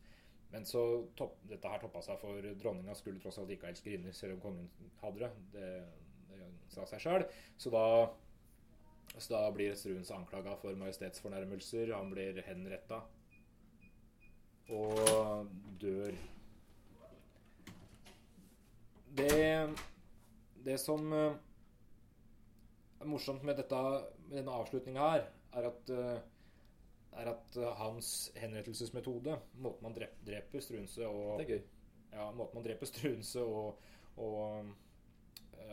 [0.52, 0.82] Men så
[1.16, 4.42] topp, dette her toppa seg, for dronninga skulle tross alt ikke ha elskerinner, selv om
[4.48, 5.30] kongen hadde det.
[5.54, 5.70] Det,
[6.32, 7.28] det sa seg sjøl.
[7.60, 7.86] Så da
[9.18, 11.92] så da blir Struens anklaga for majestetsfornærmelser.
[11.92, 13.02] Han blir henretta
[14.72, 15.48] og
[15.80, 16.14] dør.
[19.12, 19.68] Det,
[20.64, 21.34] det som eh,
[23.00, 23.80] er morsomt med, dette,
[24.28, 26.14] med denne avslutninga her, er at, eh,
[27.20, 32.88] er at eh, hans henrettelsesmetode, måten man dreper, dreper Strunse og ja, måten man dreper
[32.88, 33.84] Strunse og,
[34.16, 34.72] og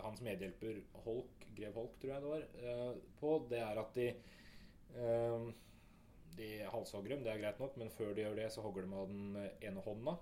[0.03, 4.11] hans medhjelper Holk, grev Holk, tror jeg det var, på, det er at de
[6.37, 8.95] de halshogger dem, det er greit nok, men før de gjør det, så hogger de
[8.95, 10.17] av den ene hånda.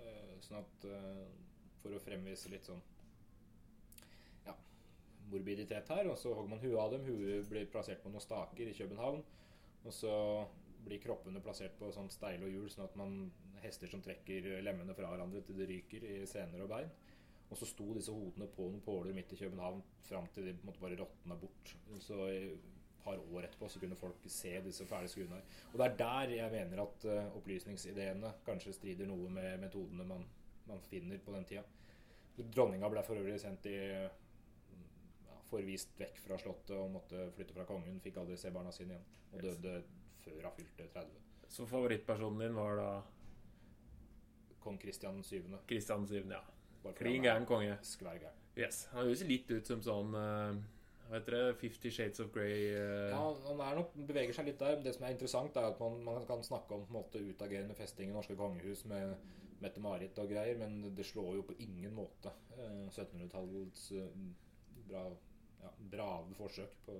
[0.00, 1.26] eh, sånn at eh,
[1.80, 2.80] For å fremvise litt sånn
[4.44, 4.54] ja,
[5.32, 6.10] morbiditet her.
[6.12, 7.06] Og så hogger man huet av dem.
[7.08, 9.22] Huet blir plassert på noen staker i København.
[9.84, 10.12] Og så
[10.84, 13.30] blir kroppene plassert på sånn steile og hjul, sånn at man
[13.64, 16.92] hester som trekker lemmene fra hverandre til det ryker i sener og bein.
[17.50, 20.82] Og så sto disse hodene på noen påler midt i København fram til de måtte
[20.84, 21.72] bare råtna bort.
[21.98, 22.20] Så
[23.04, 25.40] par år etterpå så kunne folk se disse ferdige skuene.
[25.72, 30.26] Og det er der jeg mener at uh, opplysningsideene kanskje strider noe med metodene man,
[30.68, 31.64] man finner på den tida.
[32.40, 37.66] Dronninga ble for øvrig sendt i ja, forvist vekk fra slottet og måtte flytte fra
[37.68, 38.00] kongen.
[38.04, 39.08] Fikk aldri se barna sine igjen.
[39.30, 39.74] Og døde
[40.24, 41.26] før hun fylte 30.
[41.50, 42.90] Så favorittpersonen din var da
[44.60, 45.42] Kong Kristian 7.
[45.68, 46.40] Kristian 7., ja.
[46.96, 47.78] Klin gæren konge.
[47.82, 48.36] skværgæren.
[48.58, 48.84] Yes.
[48.92, 50.60] Han høres litt ut som sånn eh,
[51.10, 51.54] Hva heter det?
[51.58, 52.68] Fifty Shades of Grey.
[52.70, 53.10] uh...
[53.10, 54.76] Ja, han er nok, beveger seg litt der.
[54.84, 57.74] Det som er interessant, er at man, man kan snakke om på en måte, utagerende
[57.74, 59.16] festing i norske kongehus med
[59.60, 64.04] Mette-Marit og greier, men det slår jo på ingen måte uh, 1700-tallets uh,
[64.86, 65.02] bra,
[65.64, 66.94] ja, brave forsøk på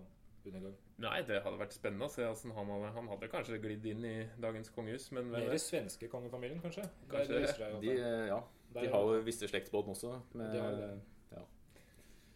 [0.50, 0.74] undergang.
[1.04, 4.02] Nei, det hadde vært spennende å se åssen han hadde Han hadde kanskje glidd inn
[4.08, 6.88] i dagens kongehus, men Mer svenske kongefamilien, kanskje?
[7.14, 7.70] Kanskje det, det.
[7.86, 7.94] De,
[8.32, 8.42] ja,
[8.74, 10.16] Der, de har jo visse slektsbånd også.
[10.34, 10.90] Med, De har det.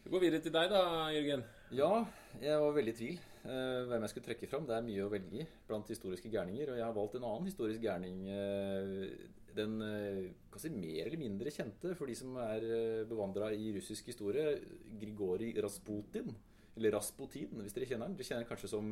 [0.05, 0.81] Vi går videre til deg, da,
[1.15, 1.43] Jørgen.
[1.73, 2.05] Ja,
[2.43, 4.67] jeg var veldig i tvil uh, hvem jeg skulle trekke fram.
[4.69, 6.73] Det er mye å velge i blant historiske gærninger.
[6.73, 8.25] Og jeg har valgt en annen historisk gærning.
[8.29, 9.07] Uh,
[9.55, 13.71] den uh, kan si mer eller mindre kjente for de som er uh, bevandra i
[13.77, 14.59] russisk historie.
[15.01, 16.35] Grigori Rasputin.
[16.75, 18.19] Eller Rasputin, hvis dere kjenner han.
[18.19, 18.91] Dere kjenner han kanskje som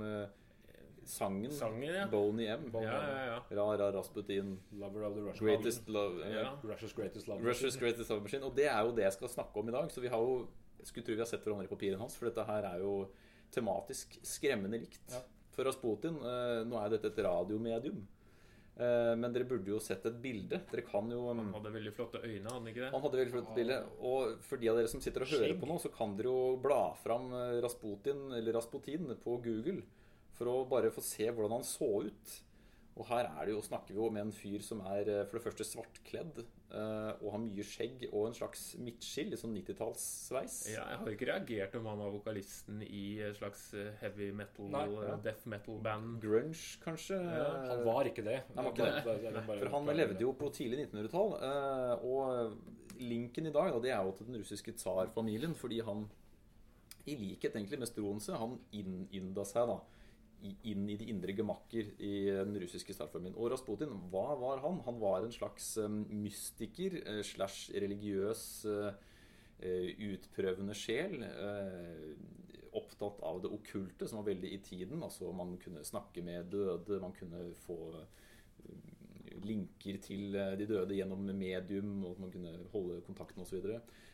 [1.05, 2.07] sangen, Sanger, ja.
[2.07, 2.69] Boney M.
[2.75, 3.39] Ja, ja, ja.
[3.51, 4.61] Ra, ra, Rasputin.
[4.79, 6.53] Lover of the Russian Greatest love Ja.
[6.63, 7.43] Russia's greatest love.
[7.43, 8.45] Russia's Greatest Love Machine.
[8.47, 9.91] Og det er jo det jeg skal snakke om i dag.
[9.91, 10.47] Så vi har jo
[10.83, 12.97] jeg skulle tro vi har sett hverandre i papirene hans, for dette her er jo
[13.55, 15.05] tematisk skremmende likt.
[15.12, 15.23] Ja.
[15.53, 18.03] For Rasputin eh, Nå er dette et radiomedium.
[18.73, 20.62] Eh, men dere burde jo sett et bilde.
[20.71, 22.92] Dere kan jo Han hadde veldig flotte øyne, han ikke det?
[22.95, 23.81] Han hadde veldig flotte bilde.
[24.01, 26.55] Og for de av dere som sitter og hører på nå, så kan dere jo
[26.62, 29.83] bla fram eh, Rasputin eller Rasputin på Google
[30.33, 32.38] for å bare få se hvordan han så ut.
[32.93, 35.39] Og her er det jo, snakker vi jo med en fyr som er eh, for
[35.39, 40.57] det første svartkledd eh, og har mye skjegg og en slags midtskill, litt sånn 90-tallssveis.
[40.75, 44.69] Ja, jeg har ikke reagert om han var vokalisten i et slags eh, heavy metal,
[44.75, 45.17] Nei, ja.
[45.25, 46.19] death metal-band.
[46.21, 47.17] Grunge, kanskje.
[47.17, 48.37] Ja, Han var ikke det.
[48.59, 49.47] Han var ikke det.
[49.49, 51.33] For han levde jo på tidlig 1900-tall.
[51.49, 55.57] eh, Og linken i dag det er jo til den russiske tsarfamilien.
[55.57, 56.05] Fordi han,
[57.09, 59.81] i likhet egentlig med Stronse, han innynda seg da
[60.43, 63.37] inn i de indre gemakker i den russiske statsformen.
[63.39, 64.81] Og Rasputin, hva var han?
[64.87, 68.89] Han var en slags eh, mystiker eh, slash religiøs eh,
[69.63, 71.23] eh, utprøvende sjel.
[72.73, 75.03] Opptatt av det okkulte, som var veldig i tiden.
[75.05, 77.79] Altså Man kunne snakke med døde, man kunne få
[79.43, 83.65] linker til de døde gjennom medium, og at man kunne holde kontakten osv.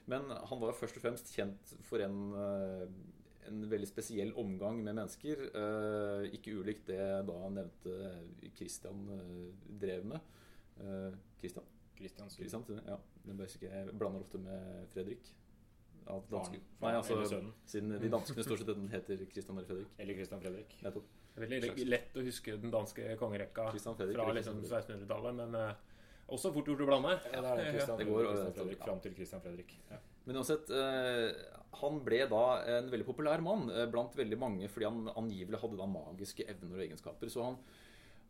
[0.08, 2.20] Men han var først og fremst kjent for en,
[3.48, 5.42] en veldig spesiell omgang med mennesker.
[5.62, 7.96] eh, Ikke ulikt det da nevnte
[8.56, 10.20] Christian eh, drev med.
[10.80, 11.66] Eh, Christian?
[11.98, 12.96] Christian Christian ja.
[13.26, 15.34] Den Jeg blander ofte med Fredrik.
[16.08, 16.60] Av danske.
[16.80, 16.80] Faren.
[16.80, 17.54] Nei, altså, eller sønnen.
[17.68, 19.90] siden de danskene stort sett heter Christian eller Fredrik.
[19.98, 20.76] Eller Christian Fredrik.
[20.86, 21.10] Nettopp.
[21.34, 25.58] Det er veldig lett å huske den danske kongerekka Fredrik fra liksom Christian 1600-tallet, men
[25.58, 25.74] eh,
[26.34, 27.12] også fort gjort å blande.
[27.34, 27.84] Ja, det det.
[28.00, 28.88] Det går, Christian Fredrik ja.
[28.88, 29.76] fram til Christian Fredrik.
[29.90, 30.00] Ja.
[30.28, 31.30] Men uansett, eh,
[31.80, 35.78] han ble da en veldig populær mann eh, blant veldig mange fordi han angivelig hadde
[35.80, 37.30] da magiske evner og egenskaper.
[37.32, 37.56] Så han,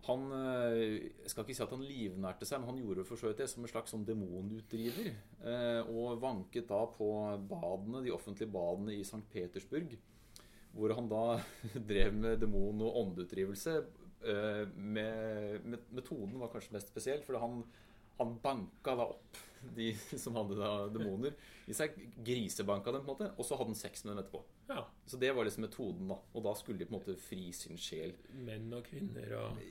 [0.07, 0.83] han eh,
[1.25, 3.49] Jeg skal ikke si at han livnærte seg, men han gjorde for så vidt det
[3.51, 5.11] som en slags sånn demonutdriver.
[5.91, 7.11] Og vanket da på
[7.51, 9.25] badene, de offentlige badene i St.
[9.35, 9.99] Petersburg.
[10.79, 11.25] Hvor han da
[11.91, 13.75] drev med demon- og åndeutdrivelse.
[14.23, 17.61] Med, med, metoden var kanskje mest spesiell, for han,
[18.23, 19.45] han banka da opp
[19.77, 19.91] de
[20.25, 21.37] som hadde da demoner
[21.69, 21.97] i seg.
[22.25, 24.43] Grisebanka dem, på en måte, og så hadde han sex med dem etterpå.
[24.69, 24.89] Ja.
[25.07, 26.19] Så det var liksom metoden, da.
[26.37, 28.13] Og da skulle de på en måte fri sin sjel.
[28.45, 29.63] Menn og kvinner og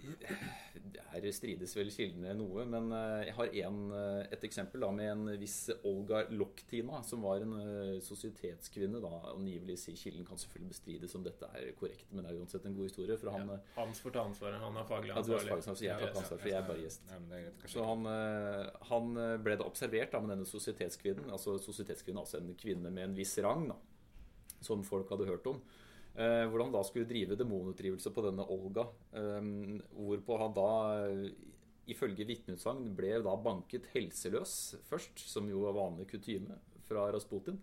[1.14, 5.12] Der strides vel kildene noe, men eh, jeg har en, eh, et eksempel da med
[5.12, 9.02] en viss Olga Loktina, som var en eh, sosietetskvinne.
[9.04, 12.66] da, Angivelig sier kilden kan selvfølgelig bestrides om dette er korrekt, men det er uansett
[12.66, 13.18] en god historie.
[13.22, 13.60] For han ja.
[13.78, 14.58] Hans får ta ansvaret.
[14.64, 15.52] Han er faglig ja, du er ansvarlig.
[15.54, 17.12] faglig, så jeg tar ikke ansvar, for jeg er bare gjest.
[17.14, 17.70] Er.
[17.70, 18.10] Så han,
[18.90, 21.30] han ble da observert da, med denne sosietetskvinnen.
[21.38, 23.78] Altså sosietetskvinnen, altså en kvinne med en viss rang, da,
[24.62, 25.62] som folk hadde hørt om.
[26.18, 28.88] Eh, hvordan da skulle drive demonutdrivelse på denne Olga.
[29.14, 29.52] Eh,
[29.94, 30.70] hvorpå han da,
[31.06, 31.32] eh,
[31.88, 37.60] ifølge vitneutsagn, ble da banket helseløs først, som jo var vanlig kutyme fra Rasputin.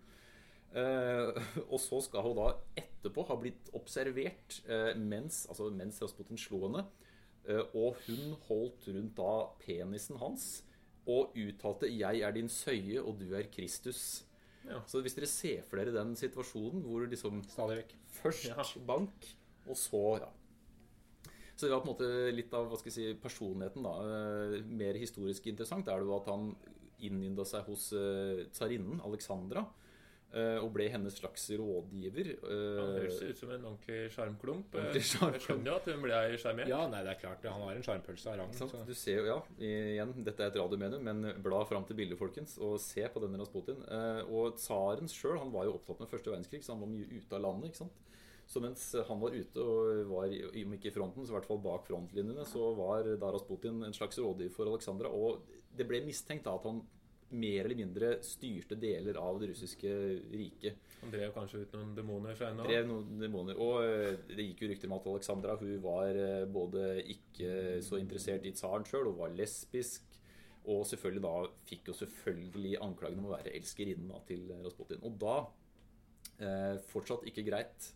[0.75, 6.41] Eh, og så skal hun da etterpå ha blitt observert eh, mens, altså mens Rasputin
[6.41, 6.87] slo henne.
[7.47, 10.65] Eh, og hun holdt rundt da penisen hans
[11.07, 14.25] og uttalte 'Jeg er din søye, og du er Kristus'.
[14.69, 14.81] Ja.
[14.89, 17.43] Så hvis dere ser for dere den situasjonen hvor liksom
[18.23, 18.65] først Ja.
[18.87, 19.27] bank,
[19.69, 20.29] og så ja.
[21.57, 23.83] Så det var på en måte litt av hva skal jeg si, personligheten.
[23.85, 23.93] da.
[24.57, 26.57] Eh, Mer historisk interessant er det jo at han
[27.01, 29.65] innynda seg hos eh, tsarinnen Alexandra.
[30.35, 32.31] Eh, Og ble hennes slags rådgiver.
[32.43, 34.77] Han eh, høres ut som en ordentlig sjarmklump.
[34.95, 36.71] Jeg skjønner jo at hun ble sjarmert.
[36.71, 37.47] Ja, nei, det er klart.
[37.49, 38.55] Han har en sjarmpølse av rang.
[38.57, 38.69] Så.
[38.89, 42.57] Du ser jo, ja, igjen, dette er et radiomedium, men bla fram til bildet, folkens,
[42.63, 43.85] og se på denne Rasputin.
[43.87, 47.09] Eh, og tsaren sjøl, han var jo opptatt med første verdenskrig, så han var mye
[47.15, 47.71] ute av landet.
[47.73, 48.03] ikke sant?
[48.47, 51.63] Så mens han var ute og var, om ikke i fronten, så i hvert fall
[51.65, 55.09] bak frontlinjene, så var Daras Rasputin en slags rådgiver for Alexandra.
[55.09, 56.83] Og det ble mistenkt da at han
[57.35, 59.91] mer eller mindre styrte deler av det russiske
[60.33, 60.91] riket.
[61.03, 62.67] Han drev kanskje ut noen demoner seg nå.
[62.69, 63.59] Drev noen demoner.
[63.61, 66.85] Og eh, det gikk jo rykter om at Alexandra hun var eh, både
[67.17, 70.07] ikke så interessert i tsaren sjøl og var lesbisk.
[70.71, 71.35] Og selvfølgelig da
[71.69, 75.03] fikk jo selvfølgelig anklagen om å være elskerinnen til Rasputin.
[75.05, 75.37] Og da
[76.39, 77.91] eh, Fortsatt ikke greit.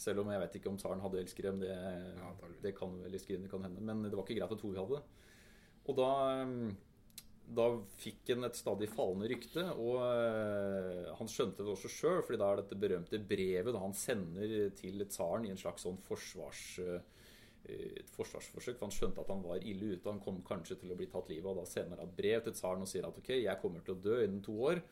[0.00, 1.52] Selv om jeg vet ikke om tsaren hadde elskere.
[1.52, 3.80] men Det, ja, det kan elskerinne kan hende.
[3.84, 5.26] Men det var ikke greit at hun hadde det.
[5.88, 6.12] Og da
[6.42, 6.70] eh,
[7.54, 7.66] da
[7.98, 12.50] fikk han et stadig fallende rykte, og eh, han skjønte det også sjøl, fordi da
[12.50, 17.00] er dette berømte brevet da han sender til tsaren i en slags sånn forsvars, eh,
[17.70, 18.78] et forsvarsforsøk.
[18.78, 21.28] For han skjønte at han var ille ute, han kom kanskje til å bli tatt
[21.32, 21.60] livet av.
[21.60, 24.02] Da sender han et brev til tsaren og sier at ok, jeg kommer til å
[24.06, 24.82] dø innen to år.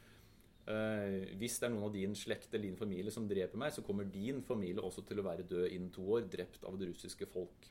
[0.68, 3.84] Eh, hvis det er noen av din slekt eller din familie som dreper meg, så
[3.86, 7.30] kommer din familie også til å være død innen to år, drept av det russiske
[7.30, 7.70] folk.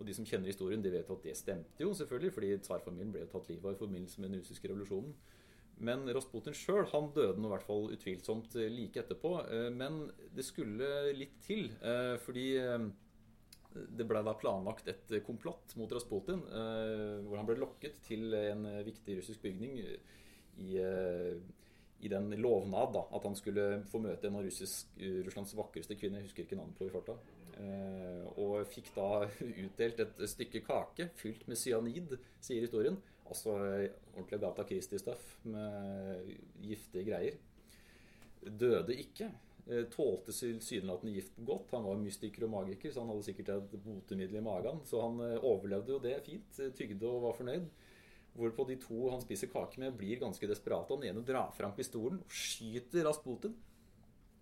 [0.00, 3.26] Og de som kjenner historien, de vet at det stemte jo, selvfølgelig, fordi tsarfamilien ble
[3.28, 5.12] tatt livet av i forbindelse med den russiske revolusjonen.
[5.80, 9.34] Men Rasputin sjøl døde nå i hvert fall utvilsomt eh, like etterpå.
[9.48, 10.02] Eh, Men
[10.36, 12.48] det skulle litt til, eh, fordi
[13.70, 19.20] det ble da planlagt et komplott mot Rasputin, hvor han ble lokket til en viktig
[19.20, 25.54] russisk bygning i, i den lovnad da, at han skulle få møte en av Russlands
[25.54, 27.14] vakreste kvinner, jeg husker ikke navnet på i farta,
[28.40, 29.24] og fikk da
[29.64, 32.98] utdelt et stykke kake fylt med cyanid, sier historien.
[33.30, 36.32] Altså eh, ordentlig Gata Christie-stuff med
[36.64, 37.38] giftige greier.
[38.40, 39.30] Døde ikke.
[39.70, 41.70] Eh, Tålte tilsynelatende gift godt.
[41.76, 44.82] Han var mystiker og magiker, så han hadde sikkert et botemiddel i magen.
[44.88, 47.70] Så han eh, overlevde jo det fint, eh, tygde og var fornøyd.
[48.40, 50.94] Hvorpå de to han spiser kake med, blir ganske desperate.
[50.94, 53.56] Han ene drar fram pistolen og skyter Rasputin.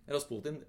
[0.09, 0.63] Rasputin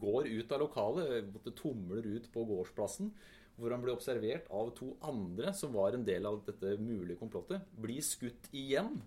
[0.00, 3.12] går ut av lokalet, måtte tumler ut på gårdsplassen,
[3.60, 7.66] hvor han blir observert av to andre som var en del av dette mulige komplottet.
[7.76, 9.00] Blir skutt igjen.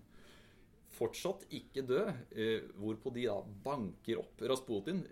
[0.94, 2.12] Fortsatt ikke død.
[2.38, 5.02] eh, Hvorpå de da banker opp Rasputin,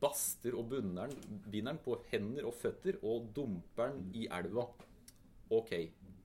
[0.00, 1.10] baster og bunner
[1.50, 4.68] den på hender og føtter og dumper han i elva.
[5.50, 5.72] Ok,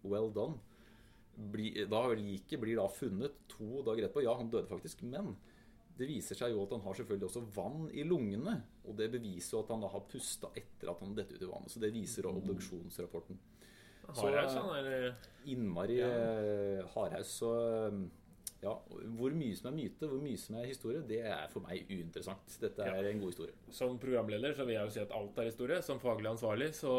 [0.03, 0.59] well done.
[1.51, 4.23] Bli, da Liket blir da funnet to dager etterpå.
[4.25, 5.35] Ja, han døde faktisk, men
[6.01, 8.55] det viser seg jo at han har selvfølgelig også vann i lungene.
[8.89, 11.51] Og det beviser jo at han da har pusta etter at han detter ut i
[11.51, 11.73] vannet.
[11.73, 13.41] Så det viser jo obduksjonsrapporten.
[14.11, 16.09] Hardhaus, han er eh, Innmari ja.
[16.95, 17.37] hardhaus.
[17.37, 17.51] Så
[18.61, 18.73] ja,
[19.17, 22.57] hvor mye som er myte, hvor mye som er historie, det er for meg uinteressant.
[22.61, 23.55] Dette er en god historie.
[23.73, 25.79] Som programleder så vil jeg jo si at alt er historie.
[25.85, 26.91] Som faglig ansvarlig så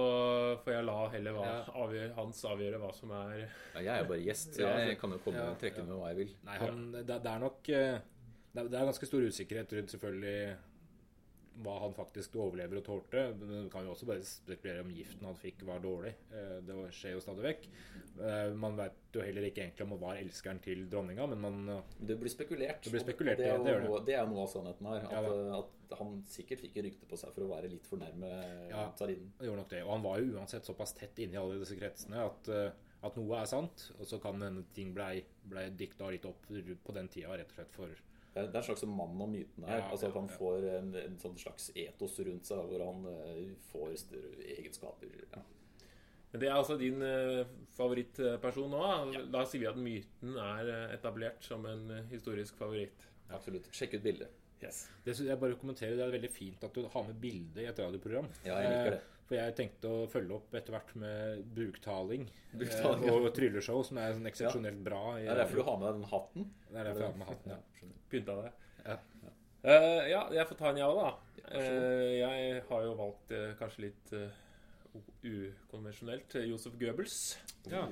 [0.64, 1.60] får jeg la heller hva, Ja.
[1.84, 5.14] avgjør, hans avgjøre hva som er Ja, jeg er jo bare gjest, så jeg kan
[5.14, 6.34] jo komme ja, og trekke med hva jeg vil.
[6.48, 8.00] Nei, han, det, det er nok eh,
[8.54, 10.56] det er, ganske stor usikkerhet rundt selvfølgelig
[11.62, 13.22] hva han faktisk overlever og tålte.
[13.36, 16.14] Men Du kan jo også bare spekulere om giften han fikk, var dårlig.
[16.32, 17.66] Eh, Det skjer jo stadig vekk.
[18.24, 21.68] Eh, Man vet jo heller ikke egentlig om han var elskeren til dronninga, men man
[21.68, 22.80] eh, Det blir spekulert.
[22.84, 24.04] Det blir spekulert, det er jo det det.
[24.06, 25.04] det er noe av sannheten her.
[25.04, 28.30] At, Ja, at han sikkert fikk rykte på seg for å være litt for nærme
[28.70, 28.90] Ja.
[28.96, 29.32] tsarinen.
[29.40, 29.82] gjorde nok det.
[29.84, 32.48] Og han var jo uansett såpass tett inni alle disse kretsene at,
[33.02, 36.94] at noe er sant, og så kan hende ting blei ble dikta litt opp på
[36.94, 37.88] den tida, rett og slett for
[38.32, 39.82] Det er en slags mann og myten her.
[39.82, 40.36] Ja, altså At han ja.
[40.38, 45.18] får en, en sånn slags etos rundt seg, hvor han uh, får større egenskaper.
[45.34, 45.42] Ja.
[46.32, 47.42] Men det er altså din uh,
[47.76, 48.80] favorittperson nå.
[48.80, 49.24] da.
[49.34, 53.04] Da sier vi at myten er eh, etablert som en historisk favoritt.
[53.32, 53.68] Absolutt.
[53.76, 54.38] Sjekk ut bildet.
[54.62, 54.84] Yes.
[55.04, 57.68] Det synes jeg bare kommenterer, det er veldig fint at du har med bilde i
[57.68, 58.28] et radioprogram.
[58.46, 59.00] Ja, jeg liker det.
[59.32, 63.14] For jeg tenkte å følge opp etter hvert med buktaling, Buktaling, eh, ja.
[63.16, 64.98] og trylleshow, som er sånn eksepsjonelt bra.
[65.16, 66.50] i Det er derfor du har med deg den hatten.
[66.66, 67.54] Det er derfor jeg har med hatten.
[67.54, 67.94] Ja.
[68.12, 68.66] Pynta deg.
[68.82, 68.96] Ja.
[69.62, 71.08] Uh, ja, jeg får ta en ja, da.
[71.48, 74.14] Eh, jeg har jo valgt uh, kanskje litt
[75.24, 77.18] ukonvensjonelt Josef Goebbels.
[77.72, 77.86] Ja.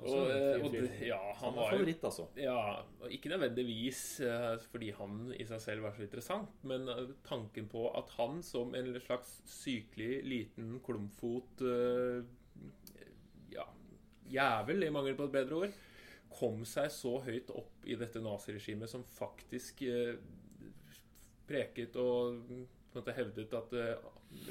[0.00, 1.06] Og, Også en eh, fin og fyr.
[1.06, 2.26] ja, han Han var favoritt, altså.
[2.36, 2.58] Ja,
[3.14, 7.86] ikke nødvendigvis eh, fordi han i seg selv var så interessant, men eh, tanken på
[7.94, 11.62] at han som en slags sykelig liten klumpfot
[13.54, 13.68] Ja,
[14.30, 15.76] jævel, i mangel på et bedre ord,
[16.34, 19.84] kom seg så høyt opp i dette naziregimet som faktisk
[21.46, 22.40] preket og
[22.94, 23.74] en hevdet at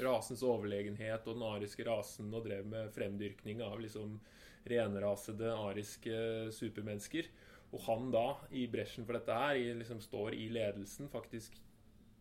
[0.00, 4.16] rasens overlegenhet og den ariske rasen og drev med fremdyrkning av liksom
[4.70, 6.16] renrasede ariske
[6.54, 7.28] supermennesker.
[7.74, 11.56] Og han da, i bresjen for dette her, i, liksom står i ledelsen, faktisk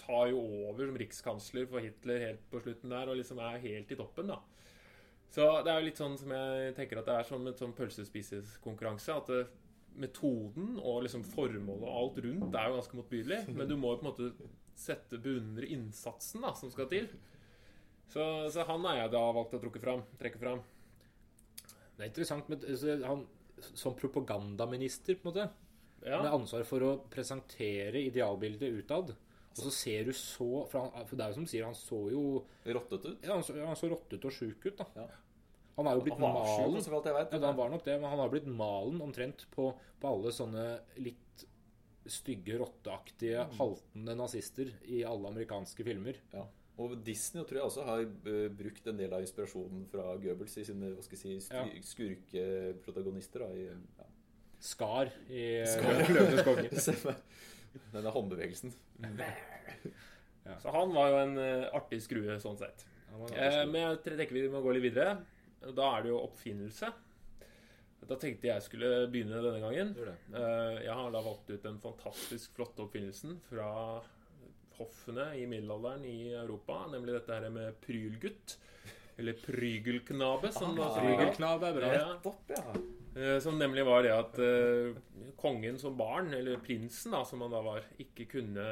[0.01, 3.91] tar jo over som rikskansler for Hitler helt på slutten der, og liksom er helt
[3.93, 4.39] i toppen, da.
[5.34, 7.73] Så det er jo litt sånn som jeg tenker at det er som et sånn
[7.77, 9.15] pølsespiseskonkurranse.
[9.17, 9.43] At det,
[9.99, 13.39] metoden og liksom formålet og alt rundt er jo ganske motbydelig.
[13.58, 17.10] Men du må jo på en måte sette beundre innsatsen da, som skal til.
[18.13, 20.62] Så, så han er jeg da valgt å trukke fram, trekke fram.
[22.04, 23.26] Det er interessant med altså, han
[23.80, 25.50] som propagandaminister, på en måte,
[26.04, 26.18] Ja.
[26.22, 29.13] med ansvar for å presentere idealbildet utad.
[29.54, 31.78] Og så ser du så For, han, for det er jo som du sier, han
[31.78, 32.24] så jo
[32.66, 33.20] Rottet ut.
[33.24, 34.86] ja, han så, han så rottet og sjuk ut, da.
[34.98, 35.06] Ja.
[35.78, 36.82] Han er jo blitt var malen.
[36.82, 37.32] Syk, vet.
[37.34, 39.70] Ja, han var nok det, men han har blitt malen omtrent på,
[40.02, 40.66] på alle sånne
[40.98, 41.46] litt
[42.06, 46.20] stygge, rotteaktige, haltende nazister i alle amerikanske filmer.
[46.34, 46.44] Ja.
[46.81, 50.63] Og Disney tror jeg også har eh, brukt en del av inspirasjonen fra Goebbels i
[50.65, 51.65] sine hva skal jeg si, Ja.
[51.91, 53.43] skurkeprotagonister.
[53.45, 53.67] Da, i,
[53.99, 54.07] ja.
[54.63, 56.01] Skar i Skar.
[56.09, 57.15] Løvenes konge.
[57.93, 58.73] Denne håndbevegelsen.
[60.63, 62.86] Så han var jo en eh, artig skrue sånn sett.
[63.31, 65.17] Eh, men jeg tenker vi må gå litt videre.
[65.63, 66.89] Da er det jo oppfinnelse.
[68.03, 69.93] Da tenkte jeg skulle begynne denne gangen.
[69.95, 70.15] Det.
[70.36, 73.69] Eh, Jeg har da valgt ut den fantastisk flotte oppfinnelsen fra
[74.77, 78.57] hoffene i middelalderen i Europa, nemlig dette her med prylgutt.
[79.17, 80.95] Eller prygelknabe, som ah.
[80.97, 81.89] Prygelknabe er bra.
[81.93, 82.63] Ja, Topp, ja.
[83.15, 84.95] Eh, Som nemlig var det at uh,
[85.38, 88.63] kongen som barn, eller prinsen da, som han da var, ikke kunne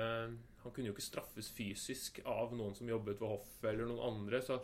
[0.64, 4.42] Han kunne jo ikke straffes fysisk av noen som jobbet ved hoffet eller noen andre.
[4.46, 4.60] Så,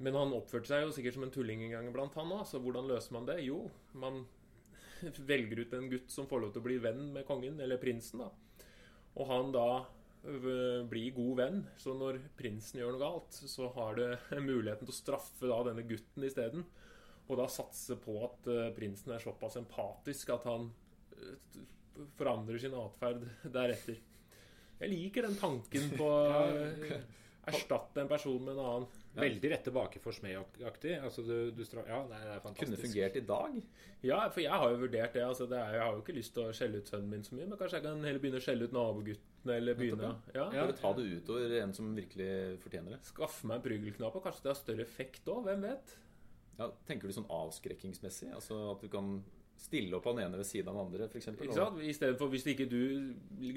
[0.00, 2.46] men han oppførte seg jo sikkert som en tulling en gang iblant, han òg.
[2.48, 3.36] Så hvordan løser man det?
[3.44, 3.66] Jo,
[4.00, 4.22] man
[5.32, 8.24] velger ut en gutt som får lov til å bli venn med kongen, eller prinsen,
[8.24, 8.64] da.
[9.20, 9.68] Og han da
[10.24, 11.62] ø, blir god venn.
[11.80, 14.10] Så når prinsen gjør noe galt, så har det
[14.50, 16.66] muligheten til å straffe da denne gutten isteden.
[17.30, 20.72] Og da satse på at prinsen er såpass empatisk at han
[22.18, 24.00] forandrer sin atferd deretter.
[24.80, 26.08] Jeg liker den tanken på
[27.48, 28.88] erstatte en person med en annen.
[29.16, 30.92] Veldig rett tilbake for smedaktig.
[31.00, 31.62] Altså, du, du.
[31.88, 33.56] Ja, det er Kunne fungert i dag.
[34.06, 35.24] Ja, for jeg har jo vurdert det.
[35.26, 37.34] Altså, det er, jeg har jo ikke lyst til å skjelle ut sønnen min så
[37.36, 40.68] mye, men kanskje jeg kan heller begynne å skjelle ut naboguttene, eller begynne ja, Ja.
[40.68, 42.30] Bare ta det utover en som virkelig
[42.62, 43.02] fortjener det.
[43.08, 45.42] Skaffe meg en prygelknapp, og kanskje det har større effekt òg.
[45.48, 45.98] Hvem vet?
[46.60, 48.30] Ja, tenker du sånn avskrekkingsmessig?
[48.36, 49.18] Altså at du kan
[49.60, 51.32] stille opp han ene ved siden av den andre, f.eks.?
[51.34, 51.66] Ikke?
[51.84, 52.80] I stedet for hvis ikke du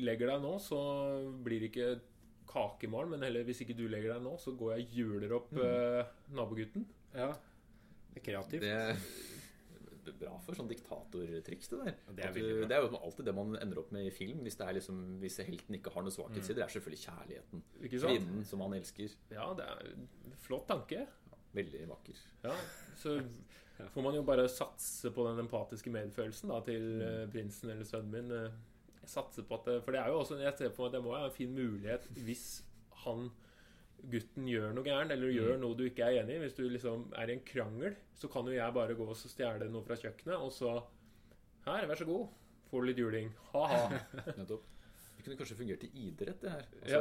[0.04, 0.80] legger deg nå, så
[1.46, 1.89] blir det ikke
[2.49, 5.53] kakemål, men heller hvis ikke du legger deg nå, så går jeg og hjuler opp
[5.58, 6.86] eh, nabogutten.
[7.13, 7.32] Ja.
[8.13, 8.65] Det er kreativt.
[8.65, 8.73] Det,
[10.12, 11.95] er bra for sånn diktatortriks, det der.
[12.17, 14.43] det er du, det er jo alltid det man ender opp med i film.
[14.45, 16.60] Hvis, det er liksom, hvis helten ikke har noen svakhetssider.
[16.60, 17.63] Det er selvfølgelig kjærligheten.
[17.95, 19.15] Kvinnen som han elsker.
[19.34, 21.06] Ja, det er en flott tanke.
[21.53, 22.21] Veldig vakker.
[22.43, 22.53] Ja,
[22.99, 23.17] så
[23.93, 28.13] får man jo bare satse på den empatiske medfølelsen da, til eh, prinsen eller sønnen
[28.13, 28.38] min.
[29.03, 31.11] Jeg satser på at For det er jo også jeg ser på at det må
[31.13, 32.45] være en fin mulighet hvis
[33.03, 33.27] han
[34.11, 36.41] gutten gjør noe gærent, eller gjør noe du ikke er enig i.
[36.43, 39.31] Hvis du liksom er i en krangel, så kan jo jeg bare gå og så
[39.31, 40.81] stjele noe fra kjøkkenet, og så
[41.63, 42.27] Her, vær så god.
[42.67, 43.29] Får du litt juling.
[43.53, 44.01] Ha-ha.
[44.39, 44.72] Nettopp.
[45.23, 46.65] Det kunne kanskje fungert i idrett, det her.
[46.81, 46.97] Altså,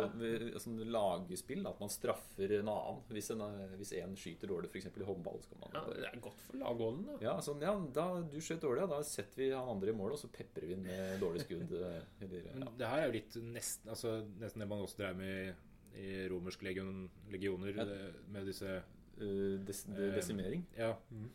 [0.54, 0.58] Ja.
[0.62, 1.66] sånn lagspill.
[1.66, 3.00] At man straffer en annen.
[3.10, 3.40] Hvis en,
[3.80, 4.86] hvis en skyter dårlig, f.eks.
[4.86, 7.18] i håndball, så kan man Ja, det er godt for lagånden, da.
[7.24, 10.12] Ja, sånn, ja, da du skjøt dårlig, ja, da setter vi han andre i mål,
[10.12, 11.72] og så peprer vi han med dårlig skudd.
[11.72, 12.70] eh, Eller, ja.
[12.78, 15.54] det her er jo litt nesten, altså, nesten det man også drev med
[15.96, 18.82] i, i romerske legion, legioner, det- med disse
[19.20, 20.14] uh, des, Desimering?
[20.14, 20.66] desimering.
[20.78, 20.94] Ja.
[21.10, 21.28] Mm.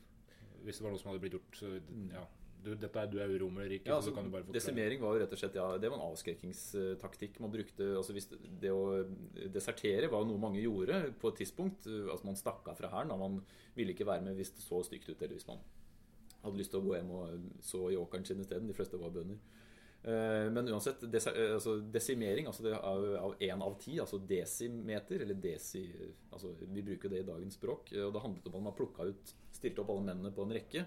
[0.64, 2.24] Hvis det var noe som hadde blitt gjort, så ja.
[2.68, 4.60] Du, dette er, du er romerriket, Ja, så altså, kan du bare forklare.
[4.60, 7.88] desimering var jo rett og slett ja, Det var en avskrekkingstaktikk man brukte.
[7.96, 9.06] altså hvis Det, å
[9.54, 11.88] desertere var jo noe mange gjorde på et tidspunkt.
[11.88, 13.14] Altså Man stakk av fra hæren.
[13.20, 13.40] Man
[13.78, 15.64] ville ikke være med hvis det så stygt ut, eller hvis man
[16.44, 18.68] hadde lyst til å gå hjem og så i åkeren sin isteden.
[18.70, 19.40] De fleste var bønder.
[20.08, 25.22] Eh, Men uansett, eh, altså desimering altså det av- av én av ti, altså desimeter,
[25.22, 25.82] eller desi
[26.32, 27.92] altså Vi bruker det i dagens språk.
[27.94, 30.52] eh, Og det handlet om at man plukka ut Stilte opp alle mennene på en
[30.54, 30.86] rekke.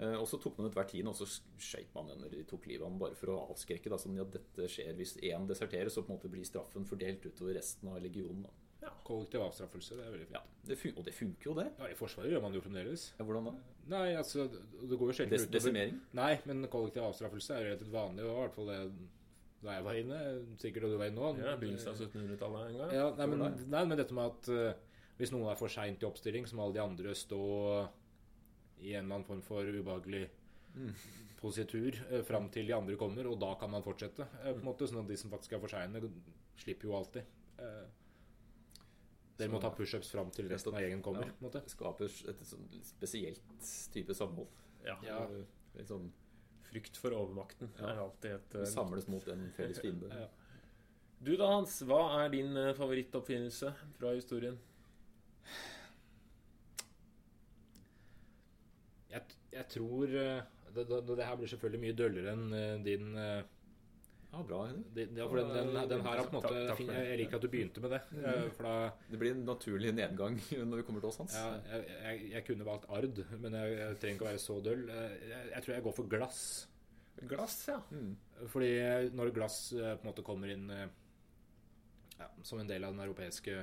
[0.00, 1.26] Eh, Og så tok man ut hver tiende, og så
[1.60, 3.90] skøyt man den, eller de tok livet av den bare for å avskrekke.
[3.92, 7.26] Da, sånn at dette skjer hvis én deserterer, så på en måte blir straffen fordelt
[7.28, 8.46] utover resten av legionen.
[8.80, 8.90] Da.
[9.04, 10.38] Kollektiv avstraffelse, det er veldig fint.
[10.38, 11.66] Ja, det fun og det funker jo, det.
[11.78, 13.06] Ja, I Forsvaret gjør man det jo fremdeles.
[13.18, 13.52] Ja, hvordan da?
[13.90, 15.96] Nei, altså, det går jo sjelden Des utover desimering?
[16.16, 18.78] Nei, men kollektiv avstraffelse er relativt vanlig, og i hvert fall det
[19.60, 20.18] da jeg var inne.
[20.62, 21.32] Sikkert da du var inne nå.
[21.44, 22.94] Ja, Begynnelsen av 1700-tallet en gang.
[22.96, 23.42] Ja, nei, men,
[23.74, 26.64] nei, men dette med at uh, hvis noen er for seint i oppstilling, så må
[26.64, 27.42] alle de andre stå
[28.80, 30.28] i en eller annen form for ubehagelig
[31.40, 34.26] positur eh, fram til de andre kommer, og da kan man fortsette.
[34.42, 36.02] eh, på en måte, Sånn at de som faktisk er for seine,
[36.60, 37.24] slipper jo alltid.
[37.58, 37.86] Eh,
[39.40, 41.24] dere må ta pushups fram til resten av gjengen kommer.
[41.30, 41.32] Ja.
[41.40, 41.62] måte.
[41.72, 43.40] Skaper et sånn spesielt
[43.92, 44.48] type samhold.
[44.84, 44.98] Ja.
[45.06, 45.22] Ja.
[45.76, 46.10] Litt sånn,
[46.70, 47.88] Frykt for overmakten Ja.
[47.88, 50.06] er alltid et vi eh, samles mot en felles fiende.
[50.12, 50.28] Ja.
[51.20, 51.80] Du da, Hans.
[51.82, 54.54] Hva er din eh, favorittoppfinnelse fra historien?
[59.52, 60.42] Jeg, tror eh,
[60.74, 63.40] det, det, det her blir selvfølgelig mye døllere enn eh, din eh,
[64.30, 64.84] Ja, bra, Henning.
[65.18, 66.92] ja, for den, den, den her er på en måte Takk- takk.
[66.94, 67.98] Jeg liker at du begynte med det.
[68.54, 68.74] For da
[69.10, 70.36] Det blir en naturlig nedgang
[70.70, 71.34] når vi kommer til oss, Hans.
[71.34, 74.60] Ja, jeg, jeg, jeg kunne valgt ard, men jeg, jeg trenger ikke å være så
[74.68, 74.84] døll.
[74.92, 76.42] Jeg, tror jeg går for glass.
[77.34, 77.80] Glass, ja.
[77.90, 78.14] Mm.
[78.54, 78.70] Fordi
[79.18, 83.58] når glass på en måte kommer inn ja, som en del av den europeiske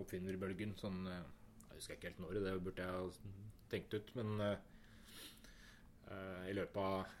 [0.00, 3.34] oppfinnerbølgen sånn, Jeg husker ikke helt når, det burde jeg ha
[3.74, 4.38] tenkt ut, men
[6.10, 7.16] eh, i løpet av,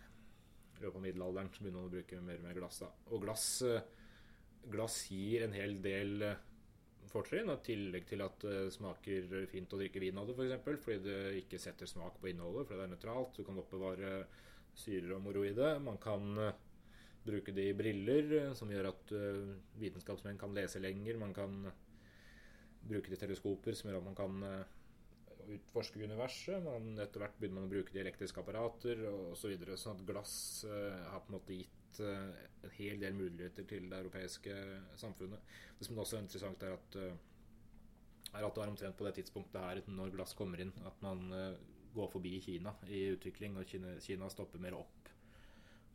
[0.80, 2.78] løpet av middelalderen så begynner man å bruke mer og mer glass.
[2.84, 2.90] Da.
[3.10, 3.82] Og glass, eh,
[4.72, 6.46] glass gir en hel del eh,
[7.10, 10.40] fortrinn, i tillegg til at det smaker fint å drikke vin av det, f.eks.
[10.40, 13.38] For eksempel, fordi det ikke setter smak på innholdet, fordi det er nøytralt.
[13.38, 14.16] Du kan oppbevare
[14.78, 15.72] syrer og moro i det.
[15.82, 16.36] Man kan
[17.26, 19.10] bruke det i briller, som gjør at
[19.80, 21.18] vitenskapsmenn kan lese lenger.
[21.20, 21.64] Man kan
[22.86, 24.68] bruke det i teleskoper, som gjør at man kan
[25.50, 26.62] eh, utforske universet.
[26.64, 29.36] Men etter hvert begynner man å bruke de elektriske apparater osv.
[29.42, 30.34] Så videre, sånn at glass
[30.68, 34.56] eh, har på en måte gitt eh, en hel del muligheter til det europeiske
[35.00, 35.52] samfunnet.
[35.78, 39.16] Det som også er interessant, er at, eh, er at det er omtrent på det
[39.18, 41.60] tidspunktet her, når glass kommer inn, at man eh,
[41.94, 45.08] går forbi Kina i utvikling, og Kina, Kina stopper mer opp.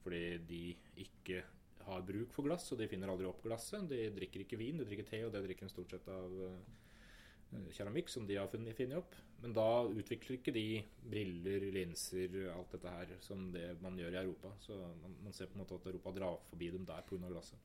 [0.03, 0.63] Fordi de
[1.01, 1.43] ikke
[1.85, 3.85] har bruk for glass, og de finner aldri opp glasset.
[3.89, 7.69] De drikker ikke vin, de drikker te, og det drikker de stort sett av eh,
[7.77, 9.15] keramikk som de har funnet opp.
[9.45, 10.65] Men da utvikler ikke de
[11.05, 14.49] briller, linser, alt dette her som det man gjør i Europa.
[14.65, 14.73] Så
[15.03, 17.19] man, man ser på en måte at Europa drar forbi dem der pga.
[17.29, 17.59] glasset.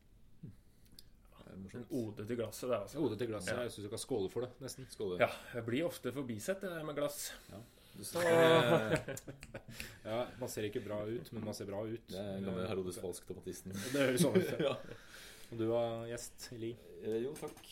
[1.51, 3.01] Det En ode til glasset, det, altså.
[3.01, 3.55] Ode til glasset.
[3.57, 3.63] Ja.
[3.65, 4.87] Jeg syns du kan skåle for det, nesten.
[4.93, 5.17] Skåle.
[5.23, 7.31] Ja, jeg blir ofte forbisett, det der med glass.
[7.49, 7.63] Ja.
[8.07, 8.21] Så...
[10.05, 12.05] Ja, Man ser ikke bra ut, men man ser bra ut.
[12.13, 13.73] det er en gamle Herodes Falsk-tomatisten.
[13.73, 14.53] Det høres sånn ut.
[14.63, 14.77] Ja.
[15.51, 16.75] Og du var gjest, Li.
[17.01, 17.65] Eh, jo, takk.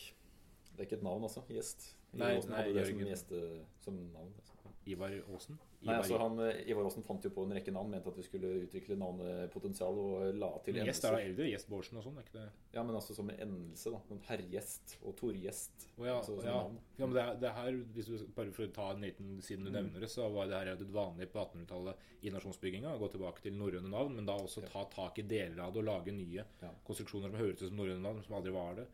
[0.72, 1.44] Det er ikke et navn, altså.
[1.52, 1.92] Gjest.
[2.14, 3.08] Nei, Ivar Aasen hadde det som, Jørgen.
[3.12, 3.42] gjeste,
[3.84, 4.32] som navn.
[4.38, 4.54] Altså.
[4.88, 5.58] Ivar Aasen.
[5.84, 8.22] Nei, altså han, eh, Ivar Aasen fant jo på en rekke navn, mente at vi
[8.24, 10.88] skulle utvikle navnepotensial og la til endelse.
[10.88, 11.44] Gjest er da eldre.
[11.52, 12.46] Gjest Bårdsen og sånn, er ikke det?
[12.74, 14.00] Ja, men altså som en endelse, da.
[14.30, 15.86] Herrgjest og torgjest.
[15.98, 16.56] Oh, ja, Altså, ja.
[16.98, 19.70] ja, men det, det her, hvis du, bare for å ta en liten Siden du
[19.70, 19.76] Mm.
[19.76, 22.96] nevner det, så var det her det vanlige på 1800-tallet i nasjonsbygginga.
[22.98, 25.84] Gå tilbake til norrøne navn, men da også ta tak i deler av det og
[25.92, 26.44] lage nye
[26.88, 28.88] konstruksjoner som høres ut som norrøne navn, som aldri var det.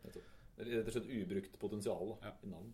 [0.57, 2.73] Rett og slett ubrukt potensial i navn.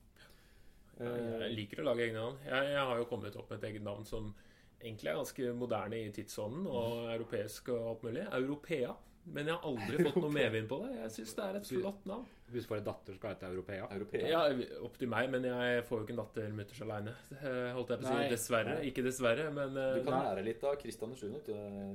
[1.01, 2.39] Jeg Eh, liker å lage egne navn.
[2.45, 4.33] Jeg, jeg har jo kommet opp med et eget navn som
[4.81, 8.27] egentlig er ganske moderne i tidsånden og europeisk og alt mulig.
[8.37, 8.93] Europea.
[9.31, 10.91] Men jeg har aldri fått noe medvind på det.
[11.03, 12.23] Jeg syns det er et flott navn.
[12.51, 13.85] Hvis du får en datter, skal hete Europea.
[13.95, 14.27] Europea.
[14.27, 14.39] Ja,
[14.83, 17.13] Opp til meg, men jeg får jo ikke en datter mutters aleine.
[17.77, 18.31] Holdt jeg på å si.
[18.33, 18.73] Dessverre.
[18.79, 18.87] Nei.
[18.89, 21.27] Ikke dessverre, men eh, Du kan lære litt av Christian 7.
[21.37, 21.51] vet.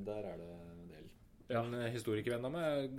[0.07, 1.11] Der er det en del.
[1.51, 1.61] Ja.
[1.61, 2.97] En eh, historikervenn av meg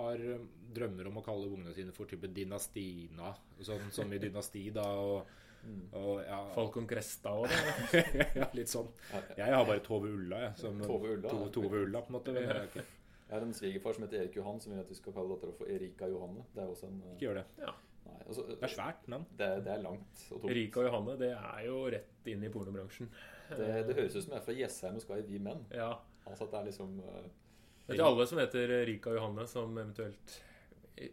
[0.00, 0.42] har eh,
[0.74, 3.32] drømmer om å kalle ungene sine for type Dynastina,
[3.66, 5.34] sånn som i dynasti, da, og,
[5.98, 8.04] og ja, Falcon Cresta og det.
[8.40, 8.88] ja, litt sånn.
[9.10, 9.36] Ja, ja.
[9.44, 10.56] Jeg har bare Tove Ulla, jeg.
[10.62, 11.50] Som Tove Ulla, To.
[11.58, 12.34] Tove Ulla, på en måte.
[12.36, 12.86] Men jeg
[13.30, 15.52] Jeg har en svigerfar som heter Erik Johan, som vil at vi skal kalle dattera
[15.54, 16.42] for Erika Johanne.
[16.54, 17.44] Det er også en ikke gjør det.
[18.10, 19.26] Nei, altså, Det er svært navn.
[19.38, 20.50] det, er, det er langt og tungt.
[20.50, 23.10] Erika Johanne, det er jo rett inn i pornobransjen.
[23.50, 25.62] Det, det høres ut som jeg er fra Jessheim og skal i Vi Menn.
[25.74, 25.92] Ja.
[26.26, 27.28] Altså at det er liksom eh,
[27.86, 30.34] Det er ikke alle som heter Erika Johanne, som eventuelt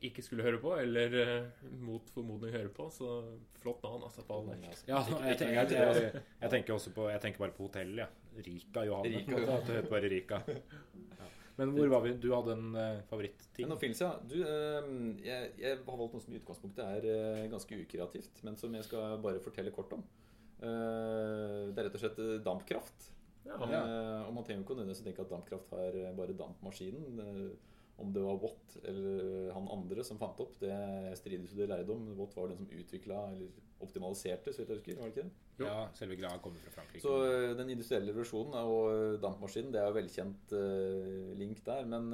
[0.07, 2.89] ikke skulle høre på, eller uh, mot formodning høre på.
[2.93, 3.09] Så
[3.61, 4.25] flott navn, altså.
[4.27, 4.57] på alle.
[4.67, 4.85] altså.
[4.89, 8.07] Ja, jeg, tenker, jeg, jeg, jeg tenker også på Jeg tenker bare på hotell, ja.
[8.37, 9.23] Rika Johanne.
[9.23, 9.49] Rika en.
[9.55, 10.41] At det heter bare Rika.
[11.17, 11.25] Ja.
[11.57, 12.11] Men hvor var vi?
[12.21, 13.65] Du hadde en uh, favoritting?
[13.65, 14.11] Men Phils, ja.
[14.29, 14.89] Du, eh,
[15.25, 18.85] jeg, jeg har valgt noe som i utgangspunktet er uh, ganske ukreativt, men som jeg
[18.85, 20.03] skal bare fortelle kort om.
[20.61, 23.09] Uh, det er rett og slett eh, dampkraft.
[23.47, 23.57] Ja.
[23.57, 27.21] Uh, og man trenger jo ikke å nødvendigvis tenke at dampkraft har eh, bare dampmaskinen.
[27.23, 30.73] Eh, om det var Watt eller han andre som fant opp, det
[31.17, 32.11] strides jo det lærde om.
[32.19, 33.49] Watt var den som utvikla eller
[33.81, 34.99] optimaliserte, så vidt jeg husker.
[34.99, 35.65] var det ikke det?
[35.65, 37.01] Ja, selve greia kommer fra Frankrike.
[37.01, 41.89] Så eh, den industrielle revolusjonen og eh, dampmaskinen, det er jo velkjent eh, link der.
[41.89, 42.09] Men,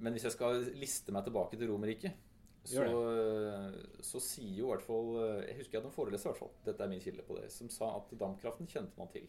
[0.00, 2.28] men hvis jeg skal liste meg tilbake til Romerriket,
[2.62, 2.84] så,
[4.06, 5.08] så sier jo i hvert fall
[5.42, 7.48] Jeg husker jeg hadde en foreleser, i hvert fall, dette er min kilde på det,
[7.50, 9.26] som sa at dampkraften kjente man til.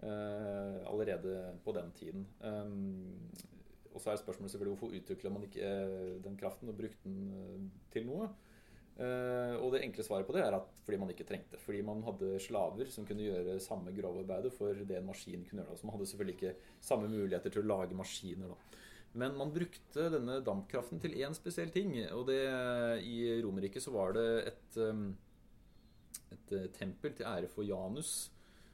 [0.00, 2.22] Uh, allerede på den tiden.
[2.40, 3.28] Um,
[3.90, 7.32] og så er spørsmålet selvfølgelig hvorfor utvikla man ikke eh, den kraften og brukte den
[7.34, 8.28] eh, til noe?
[9.00, 11.58] Eh, og det enkle svaret på det er at fordi man ikke trengte.
[11.62, 15.78] Fordi man hadde slaver som kunne gjøre samme grovarbeidet for det en maskin kunne gjøre.
[15.78, 16.54] Så man hadde selvfølgelig ikke
[16.90, 18.54] samme muligheter til å lage maskiner.
[18.54, 18.80] da.
[19.20, 21.96] Men man brukte denne dampkraften til én spesiell ting.
[22.14, 22.42] Og det,
[23.02, 24.78] i Romerriket så var det et,
[26.36, 28.30] et tempel til ære for Janus,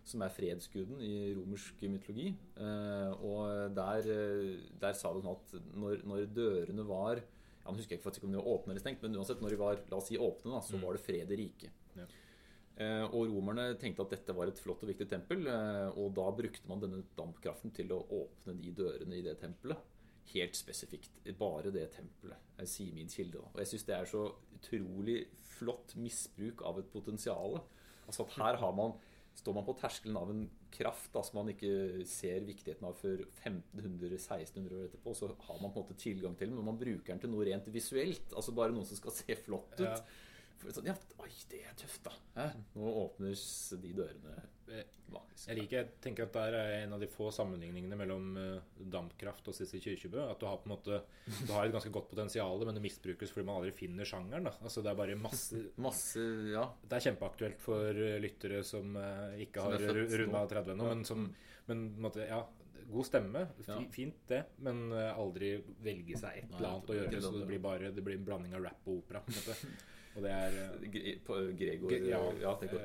[0.06, 2.28] som er fredsguden i romersk mytologi.
[2.62, 7.96] Eh, og der, eh, der sa sånn at når, når dørene var ja, Nå husker
[7.96, 10.06] jeg ikke om de var åpne eller stengt, men uansett når de var la oss
[10.06, 10.82] si, åpne, da, så Mm.
[10.86, 11.72] var det fred i riket.
[11.96, 12.04] Ja.
[12.78, 16.28] Eh, og romerne tenkte at dette var et flott og viktig tempel, eh, og da
[16.30, 19.78] brukte man denne dampkraften til å åpne de dørene i det tempelet.
[20.34, 21.10] Helt spesifikt.
[21.40, 23.38] Bare det tempelet, eh, sier min kilde.
[23.42, 24.22] Og jeg syns det er så
[24.60, 25.26] utrolig
[25.58, 27.62] flott misbruk av et potensial.
[28.06, 28.94] Altså at her har man
[29.46, 30.40] Står man på terskelen av en
[30.74, 35.70] kraft da, som man ikke ser viktigheten av før 1500-1600 år etterpå, så har man
[35.70, 38.34] på en måte tilgang til den, men man bruker den til noe rent visuelt.
[38.34, 39.86] Altså bare noen som skal se flott ut.
[39.86, 40.00] Ja.
[40.60, 42.12] For sånn, ja, oi, det er tøft, da.
[42.36, 42.50] Hæ?
[42.76, 43.42] Nå åpnes
[43.82, 44.36] de dørene.
[45.06, 45.44] Magisk.
[45.46, 49.46] Jeg liker, jeg tenker at det er en av de få sammenligningene mellom eh, dampkraft
[49.52, 50.24] og Sissel Kyrkjebø.
[50.32, 50.98] At du har på en måte
[51.46, 54.48] Du har et ganske godt potensial, men det misbrukes fordi man aldri finner sjangeren.
[54.50, 54.56] Da.
[54.66, 56.66] Altså Det er bare masse Masse Ja.
[56.82, 61.28] Det er kjempeaktuelt for eh, lyttere som eh, ikke har runda 30 ennå, men som
[61.66, 62.44] men, måte, ja,
[62.86, 63.40] God stemme,
[63.90, 67.22] fint det, men eh, aldri velge seg et eller annet å gjøre.
[67.22, 67.40] Så det.
[67.42, 69.22] det blir bare det blir en blanding av rap og opera.
[70.16, 72.20] Og det er eh, Gre- På Gregor ja.
[72.40, 72.80] ja, tenk Eh.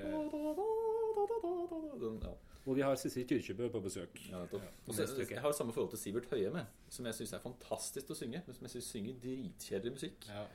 [2.02, 2.32] Den, ja.
[2.70, 4.20] Og vi har Sissel Kyrkjebø på besøk.
[4.30, 4.62] Ja, nettopp.
[4.62, 6.60] Ja, Og så- neste jeg har samme forhold til Sivert Høyem,
[6.90, 8.42] som jeg syns er fantastisk å synge.
[8.46, 10.28] Men som jeg syns synger dritkjedelig musikk.
[10.30, 10.46] Ja,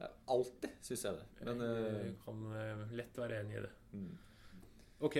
[0.00, 0.08] ja.
[0.28, 1.26] Alltid syns jeg det.
[1.44, 3.70] Men eh, Jeg kan eh, lett være enig i det.
[3.92, 4.16] mm.
[5.00, 5.16] Ok.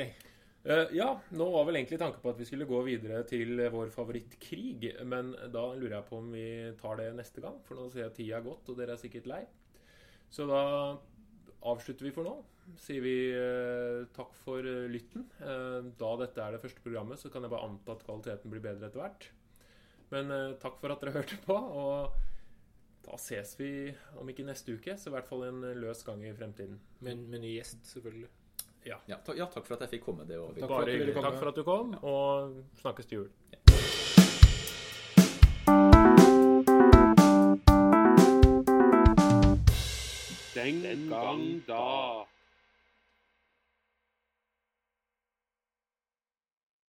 [0.66, 3.68] Uh, ja, nå var vel egentlig tanken på at vi skulle gå videre til eh,
[3.70, 5.04] vår favorittkrig.
[5.06, 8.14] Men da lurer jeg på om vi tar det neste gang, for nå ser jeg
[8.14, 9.44] tida gått, og dere er sikkert lei.
[10.32, 10.60] Så da
[11.66, 12.36] avslutter vi for nå.
[12.82, 15.26] Sier vi eh, takk for eh, lytten.
[15.38, 18.64] Eh, da dette er det første programmet, så kan jeg bare anta at kvaliteten blir
[18.64, 19.28] bedre etter hvert.
[20.10, 22.16] Men eh, takk for at dere hørte på, og
[23.06, 23.70] da ses vi
[24.18, 26.80] om ikke neste uke, så i hvert fall en løs gang i fremtiden.
[27.06, 28.32] Men med ny gjest, selvfølgelig.
[29.10, 30.26] ja, ta, ja, takk for at jeg fikk komme.
[30.26, 31.14] Det og Takk for Bare.
[31.22, 33.30] Takk for at du kom, og snakkes til jul.
[40.66, 42.25] 零零講。